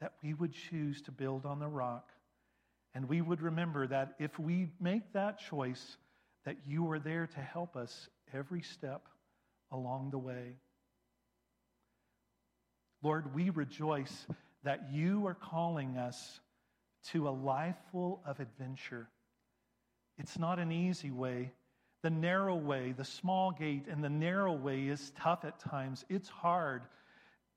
that 0.00 0.12
we 0.22 0.34
would 0.34 0.52
choose 0.52 1.00
to 1.02 1.12
build 1.12 1.46
on 1.46 1.58
the 1.58 1.68
rock. 1.68 2.10
And 2.94 3.08
we 3.08 3.20
would 3.20 3.42
remember 3.42 3.86
that 3.86 4.14
if 4.18 4.38
we 4.38 4.70
make 4.80 5.12
that 5.12 5.38
choice, 5.38 5.96
that 6.44 6.56
you 6.66 6.90
are 6.90 6.98
there 6.98 7.26
to 7.26 7.40
help 7.40 7.76
us 7.76 8.08
every 8.32 8.62
step 8.62 9.06
along 9.70 10.10
the 10.10 10.18
way. 10.18 10.56
Lord, 13.02 13.34
we 13.34 13.50
rejoice 13.50 14.26
that 14.64 14.92
you 14.92 15.26
are 15.26 15.34
calling 15.34 15.96
us 15.96 16.40
to 17.12 17.28
a 17.28 17.30
life 17.30 17.76
full 17.92 18.20
of 18.26 18.40
adventure. 18.40 19.08
It's 20.18 20.38
not 20.38 20.58
an 20.58 20.72
easy 20.72 21.10
way. 21.10 21.52
The 22.02 22.10
narrow 22.10 22.56
way, 22.56 22.92
the 22.92 23.04
small 23.04 23.52
gate, 23.52 23.86
and 23.90 24.02
the 24.02 24.08
narrow 24.08 24.52
way 24.52 24.86
is 24.86 25.12
tough 25.20 25.44
at 25.44 25.58
times. 25.60 26.04
It's 26.08 26.28
hard. 26.28 26.82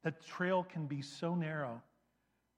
The 0.03 0.11
trail 0.11 0.63
can 0.63 0.87
be 0.87 1.01
so 1.01 1.35
narrow. 1.35 1.81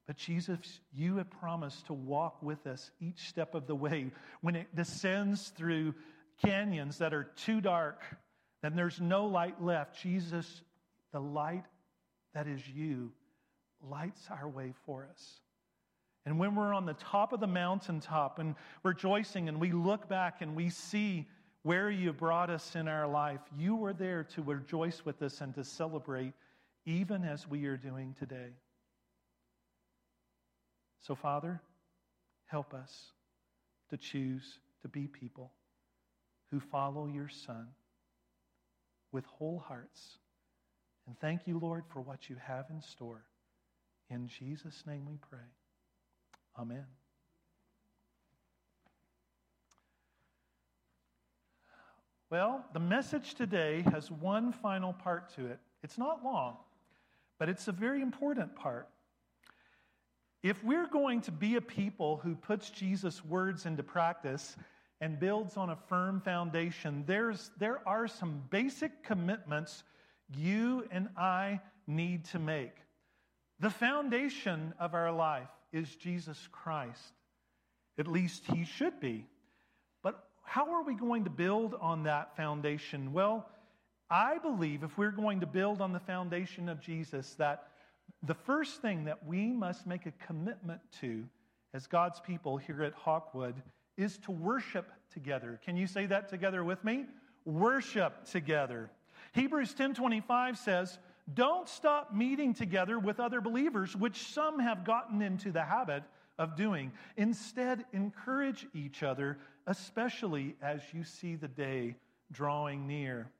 But 0.08 0.18
Jesus, 0.18 0.80
you 0.94 1.18
have 1.18 1.30
promised 1.30 1.88
to 1.88 1.94
walk 1.94 2.42
with 2.42 2.68
us 2.68 2.92
each 3.00 3.30
step 3.30 3.56
of 3.56 3.68
the 3.68 3.76
way. 3.76 4.12
When 4.42 4.56
it 4.56 4.76
descends 4.76 5.50
through 5.50 5.96
canyons 6.44 6.98
that 6.98 7.14
are 7.14 7.24
too 7.24 7.62
dark, 7.62 8.04
then 8.62 8.76
there's 8.76 9.00
no 9.00 9.28
light 9.28 9.62
left. 9.62 10.02
Jesus, 10.02 10.62
the 11.14 11.20
light 11.22 11.66
that 12.34 12.48
is 12.48 12.68
you 12.68 13.12
lights 13.82 14.28
our 14.30 14.48
way 14.48 14.74
for 14.86 15.08
us. 15.12 15.42
And 16.26 16.38
when 16.38 16.56
we're 16.56 16.74
on 16.74 16.86
the 16.86 16.94
top 16.94 17.34
of 17.34 17.40
the 17.40 17.48
mountaintop 17.48 18.40
and 18.40 18.56
rejoicing 18.84 19.50
and 19.50 19.60
we 19.60 19.72
look 19.72 20.08
back 20.08 20.42
and 20.42 20.56
we 20.56 20.70
see 20.70 21.28
where 21.64 21.90
you 21.90 22.14
brought 22.14 22.50
us 22.50 22.76
in 22.76 22.88
our 22.88 23.08
life, 23.08 23.42
you 23.58 23.76
were 23.76 23.94
there 23.94 24.24
to 24.36 24.42
rejoice 24.42 25.04
with 25.04 25.22
us 25.22 25.42
and 25.42 25.54
to 25.56 25.64
celebrate, 25.64 26.34
even 26.86 27.24
as 27.24 27.48
we 27.48 27.66
are 27.66 27.78
doing 27.78 28.16
today. 28.20 28.52
So, 31.02 31.16
Father, 31.16 31.62
help 32.46 32.74
us 32.74 33.12
to 33.90 33.98
choose 33.98 34.60
to 34.84 34.88
be 34.88 35.08
people 35.08 35.52
who 36.52 36.60
follow 36.60 37.08
your 37.08 37.30
Son 37.30 37.68
with 39.12 39.26
whole 39.26 39.64
hearts 39.68 40.18
And 41.08 41.20
thank 41.20 41.48
you, 41.48 41.60
Lord, 41.60 41.84
for 41.90 42.02
what 42.02 42.30
you 42.30 42.36
have 42.46 42.66
in 42.70 42.82
store. 42.82 43.24
In 44.10 44.28
Jesus' 44.28 44.84
name 44.86 45.06
we 45.10 45.18
pray. 45.18 45.40
Amen. 46.60 46.86
Well, 52.30 52.64
the 52.74 52.80
message 52.80 53.36
today 53.36 53.84
has 53.92 54.10
one 54.10 54.54
final 54.54 54.94
part 54.94 55.36
to 55.36 55.48
it. 55.48 55.60
It's 55.84 55.98
not 55.98 56.24
long, 56.24 56.56
but 57.38 57.50
it's 57.50 57.68
a 57.68 57.74
very 57.74 58.02
important 58.02 58.56
part. 58.56 58.88
If 60.44 60.64
we're 60.64 60.88
going 60.88 61.22
to 61.22 61.32
be 61.32 61.56
a 61.56 61.62
people 61.62 62.18
who 62.24 62.36
puts 62.36 62.70
Jesus' 62.70 63.24
words 63.24 63.66
into 63.66 63.84
practice 63.84 64.56
and 65.02 65.20
builds 65.20 65.58
on 65.58 65.72
a 65.72 65.76
firm 65.76 66.22
foundation, 66.22 67.04
there's, 67.06 67.52
there 67.58 67.82
are 67.88 68.08
some 68.08 68.44
basic 68.50 69.04
commitments 69.04 69.84
you 70.36 70.86
and 70.92 71.10
I 71.18 71.62
need 71.88 72.26
to 72.26 72.40
make. 72.40 72.74
The 73.60 73.70
foundation 73.70 74.74
of 74.80 74.94
our 74.94 75.12
life 75.12 75.50
is 75.72 75.96
Jesus 75.96 76.48
Christ. 76.52 77.14
At 77.98 78.08
least 78.08 78.44
he 78.54 78.66
should 78.66 79.00
be. 79.00 79.26
But 80.02 80.24
how 80.44 80.74
are 80.74 80.84
we 80.84 80.96
going 80.96 81.26
to 81.26 81.30
build 81.30 81.76
on 81.80 82.04
that 82.04 82.36
foundation? 82.36 83.14
Well, 83.14 83.48
I 84.10 84.40
believe 84.40 84.84
if 84.84 84.98
we're 84.98 85.12
going 85.12 85.40
to 85.42 85.46
build 85.46 85.80
on 85.82 85.94
the 85.94 86.00
foundation 86.00 86.70
of 86.70 86.82
Jesus, 86.82 87.36
that 87.36 87.68
the 88.24 88.34
first 88.34 88.82
thing 88.82 89.06
that 89.06 89.26
we 89.26 89.48
must 89.52 89.88
make 89.88 90.06
a 90.06 90.12
commitment 90.26 90.82
to 91.00 91.24
as 91.74 91.88
God's 91.88 92.20
people 92.20 92.58
here 92.58 92.84
at 92.84 92.94
Hawkwood 92.96 93.56
is 93.98 94.18
to 94.20 94.32
worship 94.32 94.92
together. 95.14 95.60
Can 95.64 95.78
you 95.78 95.88
say 95.88 96.06
that 96.08 96.30
together 96.30 96.64
with 96.64 96.84
me? 96.84 97.06
Worship 97.46 98.26
together. 98.26 98.90
Hebrews 99.34 99.74
10:25 99.74 100.58
says, 100.58 101.00
"Don't 101.34 101.68
stop 101.68 102.14
meeting 102.14 102.54
together 102.54 103.00
with 103.00 103.20
other 103.20 103.40
believers, 103.40 103.96
which 103.96 104.28
some 104.28 104.60
have 104.60 104.84
gotten 104.84 105.22
into 105.22 105.52
the 105.52 105.64
habit 105.64 106.04
of 106.38 106.56
doing. 106.56 106.92
Instead, 107.18 107.86
encourage 107.94 108.68
each 108.74 109.04
other, 109.04 109.40
especially 109.68 110.58
as 110.62 110.94
you 110.94 111.04
see 111.04 111.36
the 111.36 111.48
day 111.48 111.96
drawing 112.32 112.88
near." 112.88 113.32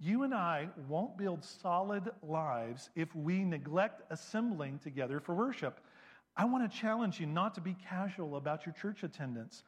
You 0.00 0.22
and 0.22 0.32
I 0.32 0.70
won't 0.88 1.16
build 1.16 1.44
solid 1.44 2.10
lives 2.22 2.90
if 2.94 3.14
we 3.14 3.44
neglect 3.44 4.02
assembling 4.10 4.78
together 4.78 5.18
for 5.18 5.34
worship. 5.34 5.80
I 6.36 6.44
want 6.44 6.70
to 6.70 6.78
challenge 6.78 7.18
you 7.18 7.26
not 7.26 7.54
to 7.54 7.60
be 7.60 7.74
casual 7.74 8.36
about 8.36 8.64
your 8.64 8.72
church 8.72 9.02
attendance, 9.02 9.64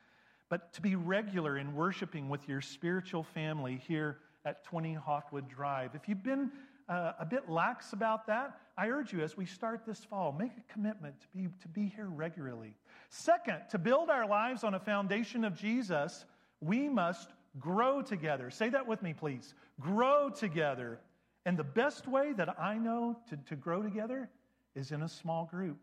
but 0.48 0.72
to 0.74 0.80
be 0.80 0.94
regular 0.94 1.58
in 1.58 1.74
worshiping 1.74 2.28
with 2.28 2.48
your 2.48 2.60
spiritual 2.60 3.24
family 3.24 3.76
here 3.76 4.20
at 4.44 4.64
20 4.64 4.96
Hawkwood 4.96 5.48
Drive. 5.48 5.94
If 5.94 6.08
you've 6.08 6.22
been 6.22 6.50
uh, 6.88 7.12
a 7.18 7.26
bit 7.26 7.48
lax 7.48 7.92
about 7.92 8.26
that, 8.26 8.58
I 8.76 8.88
urge 8.88 9.12
you 9.12 9.20
as 9.20 9.36
we 9.36 9.46
start 9.46 9.84
this 9.86 10.02
fall, 10.04 10.32
make 10.32 10.52
a 10.56 10.72
commitment 10.72 11.20
to 11.20 11.26
be, 11.34 11.48
to 11.60 11.68
be 11.68 11.92
here 11.94 12.08
regularly. 12.08 12.74
Second, 13.10 13.60
to 13.70 13.78
build 13.78 14.10
our 14.10 14.26
lives 14.26 14.64
on 14.64 14.74
a 14.74 14.80
foundation 14.80 15.44
of 15.44 15.54
Jesus, 15.54 16.24
we 16.60 16.88
must 16.88 17.30
grow 17.58 18.02
together. 18.02 18.50
Say 18.50 18.70
that 18.70 18.86
with 18.86 19.02
me, 19.02 19.12
please. 19.12 19.54
Grow 19.78 20.30
together. 20.30 21.00
And 21.44 21.58
the 21.58 21.64
best 21.64 22.06
way 22.08 22.32
that 22.32 22.58
I 22.58 22.76
know 22.78 23.18
to, 23.28 23.36
to 23.48 23.56
grow 23.56 23.82
together 23.82 24.28
is 24.74 24.92
in 24.92 25.02
a 25.02 25.08
small 25.08 25.46
group. 25.46 25.78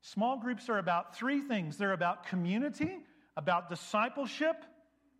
Small 0.00 0.38
groups 0.38 0.68
are 0.68 0.78
about 0.78 1.16
three 1.16 1.40
things 1.40 1.76
they're 1.76 1.92
about 1.92 2.26
community, 2.26 2.98
about 3.36 3.68
discipleship, 3.68 4.64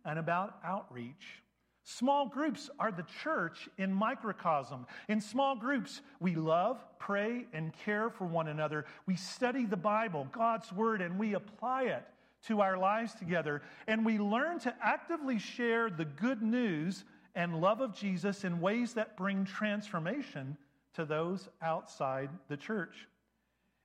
and 0.05 0.17
about 0.17 0.57
outreach. 0.63 1.43
Small 1.83 2.27
groups 2.27 2.69
are 2.79 2.91
the 2.91 3.05
church 3.23 3.67
in 3.77 3.93
microcosm. 3.93 4.85
In 5.07 5.19
small 5.19 5.55
groups, 5.55 6.01
we 6.19 6.35
love, 6.35 6.77
pray, 6.99 7.45
and 7.53 7.73
care 7.85 8.09
for 8.09 8.25
one 8.25 8.47
another. 8.47 8.85
We 9.05 9.15
study 9.15 9.65
the 9.65 9.77
Bible, 9.77 10.27
God's 10.31 10.71
Word, 10.71 11.01
and 11.01 11.17
we 11.17 11.33
apply 11.33 11.83
it 11.85 12.05
to 12.47 12.61
our 12.61 12.77
lives 12.77 13.13
together. 13.15 13.61
And 13.87 14.05
we 14.05 14.17
learn 14.17 14.59
to 14.59 14.75
actively 14.81 15.39
share 15.39 15.89
the 15.89 16.05
good 16.05 16.41
news 16.41 17.05
and 17.35 17.59
love 17.61 17.81
of 17.81 17.95
Jesus 17.95 18.43
in 18.43 18.61
ways 18.61 18.93
that 18.93 19.17
bring 19.17 19.45
transformation 19.45 20.57
to 20.93 21.05
those 21.05 21.49
outside 21.61 22.29
the 22.47 22.57
church. 22.57 23.07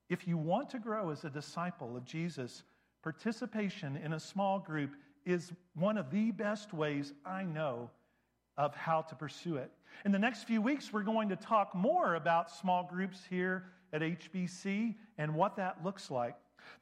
If 0.09 0.27
you 0.27 0.37
want 0.37 0.71
to 0.71 0.79
grow 0.79 1.11
as 1.11 1.25
a 1.25 1.31
disciple 1.31 1.97
of 1.97 2.05
Jesus, 2.05 2.63
participation 3.03 3.97
in 3.97 4.13
a 4.13 4.21
small 4.21 4.59
group 4.59 4.91
is 5.25 5.53
one 5.75 5.99
of 5.99 6.11
the 6.11 6.31
best 6.31 6.73
ways 6.73 7.13
I 7.25 7.45
know 7.45 7.91
of 8.57 8.75
how 8.75 9.03
to 9.03 9.15
pursue 9.15 9.57
it. 9.57 9.71
In 10.05 10.13
the 10.13 10.19
next 10.19 10.45
few 10.45 10.61
weeks, 10.61 10.93
we're 10.93 11.03
going 11.03 11.29
to 11.31 11.37
talk 11.37 11.75
more 11.75 12.15
about 12.15 12.51
small 12.51 12.85
groups 12.85 13.21
here 13.29 13.65
at 13.93 14.03
HBC 14.03 14.95
and 15.19 15.35
what 15.35 15.57
that 15.57 15.85
looks 15.85 16.11
like. 16.11 16.37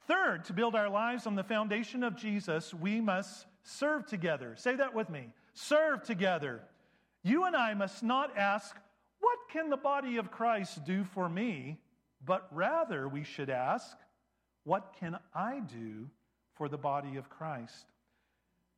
Third, 0.07 0.45
to 0.45 0.53
build 0.53 0.75
our 0.75 0.89
lives 0.89 1.27
on 1.27 1.35
the 1.35 1.43
foundation 1.43 2.03
of 2.03 2.15
Jesus, 2.15 2.73
we 2.73 3.01
must 3.01 3.45
serve 3.63 4.05
together. 4.05 4.55
Say 4.57 4.75
that 4.75 4.93
with 4.93 5.09
me 5.09 5.29
serve 5.53 6.03
together. 6.03 6.61
You 7.23 7.45
and 7.45 7.55
I 7.55 7.73
must 7.73 8.03
not 8.03 8.37
ask, 8.37 8.75
What 9.19 9.39
can 9.51 9.69
the 9.69 9.77
body 9.77 10.17
of 10.17 10.31
Christ 10.31 10.83
do 10.85 11.03
for 11.03 11.29
me? 11.29 11.79
But 12.25 12.47
rather, 12.51 13.07
we 13.07 13.23
should 13.23 13.49
ask, 13.49 13.95
What 14.63 14.95
can 14.99 15.17
I 15.33 15.59
do 15.59 16.09
for 16.55 16.67
the 16.67 16.77
body 16.77 17.17
of 17.17 17.29
Christ? 17.29 17.85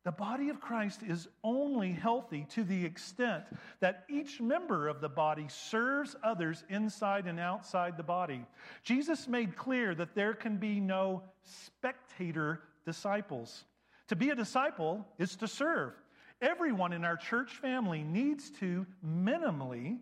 The 0.06 0.12
body 0.12 0.50
of 0.50 0.60
Christ 0.60 1.00
is 1.02 1.26
only 1.42 1.90
healthy 1.90 2.46
to 2.50 2.62
the 2.62 2.84
extent 2.84 3.42
that 3.80 4.04
each 4.08 4.40
member 4.40 4.86
of 4.86 5.00
the 5.00 5.08
body 5.08 5.46
serves 5.48 6.14
others 6.22 6.62
inside 6.68 7.26
and 7.26 7.40
outside 7.40 7.96
the 7.96 8.04
body. 8.04 8.46
Jesus 8.84 9.26
made 9.26 9.56
clear 9.56 9.96
that 9.96 10.14
there 10.14 10.32
can 10.32 10.58
be 10.58 10.78
no 10.78 11.24
spectator 11.42 12.60
disciples. 12.84 13.64
To 14.06 14.14
be 14.14 14.30
a 14.30 14.36
disciple 14.36 15.04
is 15.18 15.34
to 15.38 15.48
serve. 15.48 15.92
Everyone 16.40 16.92
in 16.92 17.04
our 17.04 17.16
church 17.16 17.50
family 17.56 18.04
needs 18.04 18.52
to 18.60 18.86
minimally 19.04 19.98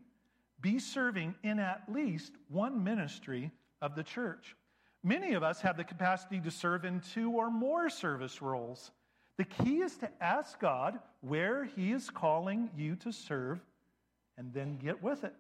be 0.61 0.81
serving 0.81 1.35
in 1.43 1.59
at 1.59 1.85
least 1.91 2.35
one 2.51 2.85
ministry 2.85 3.53
of 3.81 3.95
the 3.95 4.03
church. 4.03 4.55
Many 5.03 5.33
of 5.33 5.43
us 5.43 5.63
have 5.63 5.79
the 5.79 5.85
capacity 5.85 6.41
to 6.41 6.51
serve 6.51 6.85
in 6.85 7.01
two 7.01 7.31
or 7.31 7.51
more 7.51 7.89
service 7.89 8.43
roles. 8.43 8.91
The 9.37 9.45
key 9.45 9.81
is 9.81 9.97
to 9.97 10.11
ask 10.21 10.61
God 10.61 10.99
where 11.21 11.65
He 11.65 11.93
is 11.93 12.11
calling 12.11 12.71
you 12.77 12.97
to 12.97 13.13
serve 13.13 13.61
and 14.39 14.53
then 14.53 14.77
get 14.77 15.03
with 15.03 15.25
it. 15.25 15.35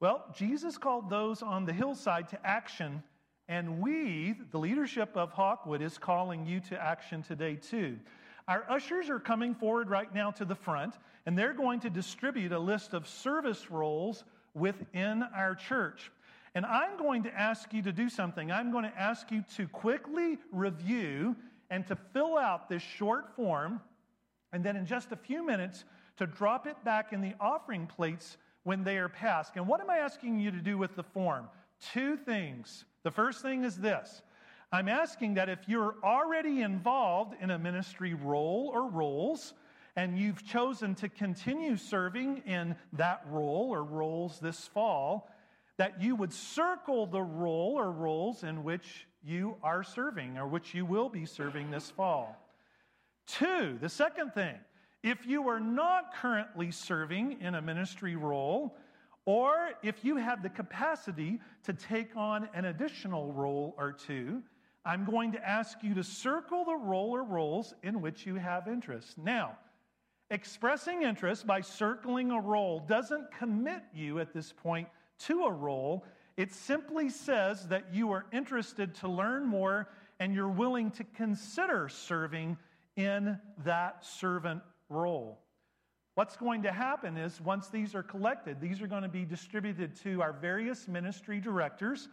Well, 0.00 0.24
Jesus 0.34 0.78
called 0.78 1.10
those 1.10 1.42
on 1.42 1.66
the 1.66 1.72
hillside 1.72 2.28
to 2.30 2.46
action, 2.46 3.02
and 3.48 3.80
we, 3.80 4.34
the 4.50 4.58
leadership 4.58 5.14
of 5.14 5.34
Hawkwood, 5.34 5.82
is 5.82 5.98
calling 5.98 6.46
you 6.46 6.60
to 6.60 6.82
action 6.82 7.22
today 7.22 7.56
too. 7.56 7.98
Our 8.48 8.64
ushers 8.70 9.10
are 9.10 9.20
coming 9.20 9.54
forward 9.54 9.90
right 9.90 10.12
now 10.14 10.30
to 10.32 10.46
the 10.46 10.54
front, 10.54 10.94
and 11.26 11.36
they're 11.36 11.52
going 11.52 11.80
to 11.80 11.90
distribute 11.90 12.52
a 12.52 12.58
list 12.58 12.94
of 12.94 13.06
service 13.06 13.70
roles 13.70 14.24
within 14.54 15.22
our 15.36 15.54
church. 15.54 16.10
And 16.54 16.64
I'm 16.64 16.98
going 16.98 17.22
to 17.24 17.38
ask 17.38 17.72
you 17.72 17.82
to 17.82 17.92
do 17.92 18.08
something. 18.08 18.50
I'm 18.50 18.72
going 18.72 18.84
to 18.84 18.98
ask 18.98 19.30
you 19.30 19.44
to 19.56 19.68
quickly 19.68 20.38
review 20.50 21.36
and 21.70 21.86
to 21.86 21.96
fill 22.12 22.36
out 22.36 22.68
this 22.68 22.82
short 22.82 23.34
form, 23.36 23.80
and 24.52 24.64
then 24.64 24.76
in 24.76 24.86
just 24.86 25.12
a 25.12 25.16
few 25.16 25.44
minutes 25.46 25.84
to 26.16 26.26
drop 26.26 26.66
it 26.66 26.82
back 26.84 27.12
in 27.12 27.20
the 27.20 27.34
offering 27.40 27.86
plates 27.86 28.36
when 28.64 28.84
they 28.84 28.98
are 28.98 29.08
passed. 29.08 29.56
And 29.56 29.66
what 29.66 29.80
am 29.80 29.88
I 29.88 29.98
asking 29.98 30.38
you 30.38 30.50
to 30.50 30.58
do 30.58 30.76
with 30.76 30.96
the 30.96 31.02
form? 31.02 31.48
Two 31.92 32.16
things. 32.16 32.84
The 33.04 33.10
first 33.10 33.40
thing 33.40 33.64
is 33.64 33.76
this 33.76 34.22
I'm 34.72 34.88
asking 34.88 35.34
that 35.34 35.48
if 35.48 35.60
you're 35.66 35.96
already 36.04 36.62
involved 36.62 37.34
in 37.40 37.50
a 37.50 37.58
ministry 37.58 38.14
role 38.14 38.70
or 38.72 38.88
roles, 38.88 39.54
and 39.96 40.18
you've 40.18 40.44
chosen 40.44 40.94
to 40.96 41.08
continue 41.08 41.76
serving 41.76 42.38
in 42.46 42.76
that 42.92 43.22
role 43.28 43.68
or 43.70 43.82
roles 43.82 44.38
this 44.38 44.68
fall, 44.68 45.28
that 45.76 46.00
you 46.00 46.14
would 46.14 46.32
circle 46.32 47.06
the 47.06 47.22
role 47.22 47.74
or 47.76 47.90
roles 47.90 48.44
in 48.44 48.62
which 48.62 49.06
you 49.22 49.56
are 49.62 49.82
serving 49.82 50.38
or 50.38 50.46
which 50.46 50.74
you 50.74 50.84
will 50.84 51.08
be 51.08 51.26
serving 51.26 51.70
this 51.70 51.90
fall. 51.90 52.36
Two, 53.26 53.78
the 53.80 53.88
second 53.88 54.32
thing, 54.32 54.54
if 55.02 55.26
you 55.26 55.48
are 55.48 55.60
not 55.60 56.14
currently 56.14 56.70
serving 56.70 57.40
in 57.40 57.54
a 57.54 57.62
ministry 57.62 58.16
role, 58.16 58.76
or 59.24 59.70
if 59.82 60.04
you 60.04 60.16
have 60.16 60.42
the 60.42 60.48
capacity 60.48 61.40
to 61.64 61.72
take 61.72 62.16
on 62.16 62.48
an 62.54 62.66
additional 62.66 63.32
role 63.32 63.74
or 63.78 63.92
two, 63.92 64.42
I'm 64.84 65.04
going 65.04 65.32
to 65.32 65.48
ask 65.48 65.82
you 65.82 65.94
to 65.94 66.02
circle 66.02 66.64
the 66.64 66.74
role 66.74 67.10
or 67.10 67.22
roles 67.22 67.74
in 67.82 68.00
which 68.00 68.26
you 68.26 68.36
have 68.36 68.66
interest. 68.66 69.18
Now, 69.18 69.56
expressing 70.30 71.02
interest 71.02 71.46
by 71.46 71.60
circling 71.60 72.30
a 72.30 72.40
role 72.40 72.80
doesn't 72.80 73.30
commit 73.36 73.82
you 73.94 74.18
at 74.20 74.32
this 74.32 74.52
point 74.52 74.88
to 75.20 75.44
a 75.44 75.52
role. 75.52 76.04
It 76.40 76.54
simply 76.54 77.10
says 77.10 77.68
that 77.68 77.92
you 77.92 78.12
are 78.12 78.24
interested 78.32 78.94
to 79.00 79.08
learn 79.08 79.44
more 79.44 79.90
and 80.18 80.34
you're 80.34 80.48
willing 80.48 80.90
to 80.92 81.04
consider 81.04 81.90
serving 81.90 82.56
in 82.96 83.38
that 83.62 84.06
servant 84.06 84.62
role. 84.88 85.38
What's 86.14 86.38
going 86.38 86.62
to 86.62 86.72
happen 86.72 87.18
is 87.18 87.42
once 87.42 87.68
these 87.68 87.94
are 87.94 88.02
collected, 88.02 88.58
these 88.58 88.80
are 88.80 88.86
going 88.86 89.02
to 89.02 89.08
be 89.10 89.26
distributed 89.26 89.94
to 89.96 90.22
our 90.22 90.32
various 90.32 90.88
ministry 90.88 91.42
directors. 91.42 92.08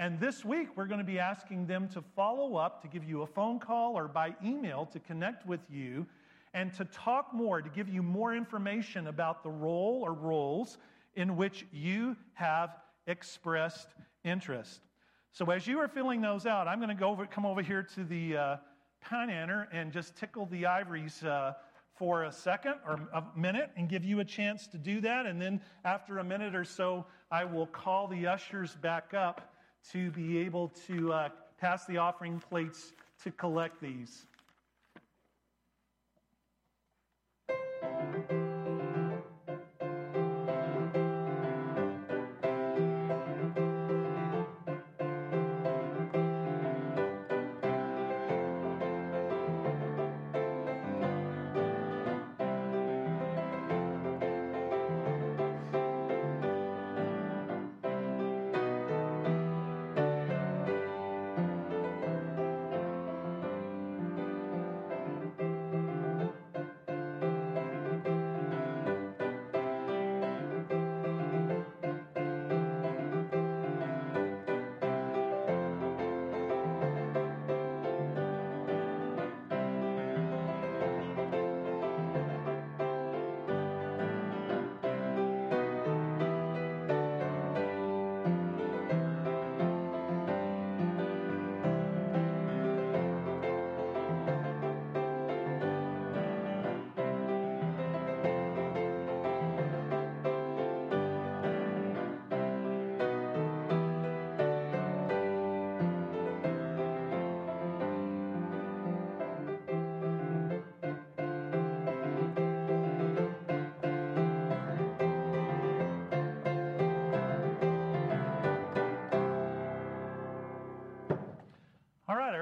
And 0.00 0.18
this 0.18 0.44
week, 0.44 0.70
we're 0.74 0.86
going 0.86 0.98
to 0.98 1.06
be 1.06 1.20
asking 1.20 1.68
them 1.68 1.88
to 1.90 2.02
follow 2.16 2.56
up, 2.56 2.82
to 2.82 2.88
give 2.88 3.04
you 3.04 3.22
a 3.22 3.28
phone 3.28 3.60
call 3.60 3.96
or 3.96 4.08
by 4.08 4.34
email 4.44 4.86
to 4.86 4.98
connect 4.98 5.46
with 5.46 5.60
you 5.70 6.04
and 6.52 6.74
to 6.74 6.84
talk 6.86 7.32
more, 7.32 7.62
to 7.62 7.70
give 7.70 7.88
you 7.88 8.02
more 8.02 8.34
information 8.34 9.06
about 9.06 9.44
the 9.44 9.50
role 9.50 10.02
or 10.04 10.14
roles 10.14 10.78
in 11.14 11.36
which 11.36 11.64
you 11.72 12.16
have 12.34 12.70
expressed 13.08 13.88
interest. 14.22 14.80
So 15.32 15.50
as 15.50 15.66
you 15.66 15.80
are 15.80 15.88
filling 15.88 16.20
those 16.20 16.46
out, 16.46 16.68
I'm 16.68 16.78
going 16.78 16.88
to 16.88 16.94
go 16.94 17.08
over, 17.10 17.26
come 17.26 17.44
over 17.44 17.62
here 17.62 17.82
to 17.94 18.04
the 18.04 18.36
uh, 18.36 18.56
Pioneer 19.00 19.68
and 19.72 19.92
just 19.92 20.16
tickle 20.16 20.46
the 20.46 20.66
ivories 20.66 21.24
uh, 21.24 21.54
for 21.96 22.24
a 22.24 22.32
second 22.32 22.74
or 22.86 23.00
a 23.12 23.24
minute 23.36 23.70
and 23.76 23.88
give 23.88 24.04
you 24.04 24.20
a 24.20 24.24
chance 24.24 24.66
to 24.68 24.78
do 24.78 25.00
that. 25.00 25.26
And 25.26 25.42
then 25.42 25.60
after 25.84 26.18
a 26.18 26.24
minute 26.24 26.54
or 26.54 26.64
so, 26.64 27.06
I 27.30 27.44
will 27.44 27.66
call 27.66 28.06
the 28.06 28.26
ushers 28.26 28.76
back 28.76 29.14
up 29.14 29.52
to 29.92 30.10
be 30.12 30.38
able 30.38 30.68
to 30.86 31.12
uh, 31.12 31.28
pass 31.58 31.86
the 31.86 31.98
offering 31.98 32.40
plates 32.40 32.92
to 33.24 33.32
collect 33.32 33.80
these. 33.80 34.26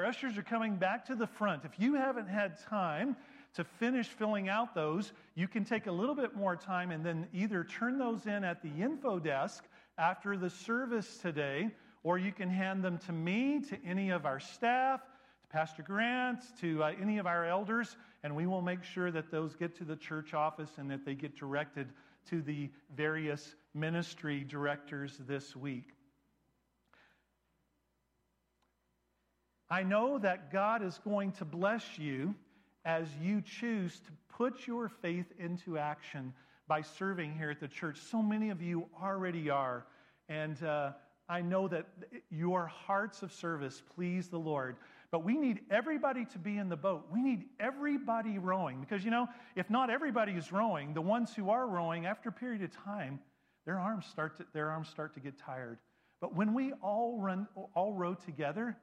Ushers 0.07 0.39
are 0.39 0.43
coming 0.43 0.77
back 0.77 1.05
to 1.07 1.17
the 1.17 1.27
front. 1.27 1.65
If 1.65 1.81
you 1.81 1.95
haven't 1.95 2.29
had 2.29 2.63
time 2.69 3.17
to 3.55 3.65
finish 3.65 4.07
filling 4.07 4.49
out 4.49 4.75
those, 4.75 5.13
you 5.35 5.49
can 5.49 5.65
take 5.65 5.89
a 5.89 5.93
little 5.93 6.15
bit 6.15 6.37
more 6.37 6.55
time 6.55 6.93
and 6.93 7.05
then 7.05 7.27
either 7.35 7.65
turn 7.65 7.99
those 7.99 8.27
in 8.27 8.45
at 8.45 8.63
the 8.63 8.71
info 8.81 9.19
desk 9.19 9.65
after 9.99 10.37
the 10.37 10.49
service 10.49 11.19
today, 11.19 11.71
or 12.05 12.19
you 12.19 12.31
can 12.31 12.49
hand 12.49 12.85
them 12.85 12.99
to 12.99 13.13
me, 13.13 13.61
to 13.69 13.77
any 13.85 14.11
of 14.11 14.27
our 14.27 14.39
staff, 14.39 15.01
to 15.01 15.49
Pastor 15.49 15.83
Grant, 15.83 16.39
to 16.61 16.85
uh, 16.85 16.93
any 17.01 17.19
of 17.19 17.27
our 17.27 17.45
elders, 17.45 17.97
and 18.23 18.37
we 18.37 18.47
will 18.47 18.63
make 18.63 18.85
sure 18.85 19.11
that 19.11 19.33
those 19.33 19.57
get 19.57 19.75
to 19.79 19.85
the 19.85 19.97
church 19.97 20.35
office 20.35 20.71
and 20.77 20.89
that 20.91 21.05
they 21.05 21.15
get 21.15 21.37
directed 21.37 21.89
to 22.31 22.43
the 22.43 22.71
various 22.95 23.57
ministry 23.75 24.45
directors 24.49 25.19
this 25.27 25.57
week. 25.57 25.96
I 29.69 29.83
know 29.83 30.19
that 30.19 30.53
God 30.53 30.83
is 30.83 31.01
going 31.03 31.33
to 31.33 31.45
bless 31.45 31.99
you 31.99 32.35
as 32.85 33.09
you 33.21 33.43
choose 33.43 33.99
to 34.01 34.11
put 34.29 34.67
your 34.67 34.89
faith 34.89 35.27
into 35.39 35.77
action 35.77 36.33
by 36.69 36.83
serving 36.83 37.37
here 37.37 37.51
at 37.51 37.61
the 37.61 37.69
church. 37.69 37.99
So 37.99 38.23
many 38.23 38.51
of 38.51 38.63
you 38.63 38.87
already 39.03 39.51
are. 39.51 39.87
And 40.29 40.63
uh, 40.63 40.93
I 41.29 41.41
know 41.41 41.67
that 41.69 41.87
your 42.31 42.67
hearts 42.67 43.23
of 43.23 43.33
service 43.33 43.83
please 43.97 44.29
the 44.29 44.39
Lord. 44.39 44.77
But 45.11 45.25
we 45.25 45.37
need 45.37 45.61
everybody 45.71 46.25
to 46.27 46.39
be 46.39 46.59
in 46.59 46.69
the 46.69 46.77
boat. 46.77 47.07
We 47.13 47.23
need 47.23 47.47
everybody 47.59 48.39
rowing. 48.39 48.81
Because, 48.81 49.05
you 49.05 49.11
know, 49.11 49.29
if 49.57 49.69
not 49.71 49.91
everybody 49.91 50.33
is 50.33 50.53
rowing, 50.53 50.95
the 50.95 51.01
ones 51.01 51.35
who 51.35 51.51
are 51.51 51.67
rowing, 51.67 52.07
after 52.07 52.29
a 52.29 52.33
period 52.33 52.63
of 52.63 52.73
time, 52.85 53.21
their 53.65 53.79
arms 53.79 54.07
start 54.07 54.37
to, 54.37 54.47
their 54.53 54.71
arms 54.71 54.89
start 54.89 55.15
to 55.15 55.21
get 55.21 55.39
tired. 55.39 55.79
But 56.21 56.35
when 56.35 56.55
we 56.55 56.73
all 56.83 57.19
run, 57.21 57.47
all 57.75 57.95
row 57.95 58.15
together, 58.15 58.77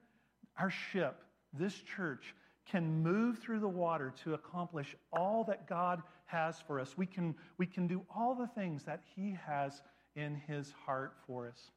our 0.58 0.70
ship, 0.70 1.24
this 1.54 1.76
church, 1.76 2.36
can 2.70 3.04
move 3.04 3.40
through 3.40 3.60
the 3.60 3.68
water 3.68 4.14
to 4.24 4.34
accomplish 4.34 4.96
all 5.12 5.44
that 5.44 5.68
God 5.68 6.02
has 6.26 6.60
for 6.66 6.80
us. 6.80 6.98
We 6.98 7.06
can, 7.06 7.36
we 7.58 7.66
can 7.66 7.88
do 7.88 8.02
all 8.16 8.36
the 8.36 8.48
things 8.48 8.84
that 8.84 9.02
He 9.16 9.38
has 9.46 9.82
in 10.16 10.36
His 10.48 10.72
heart 10.86 11.14
for 11.28 11.48
us. 11.48 11.72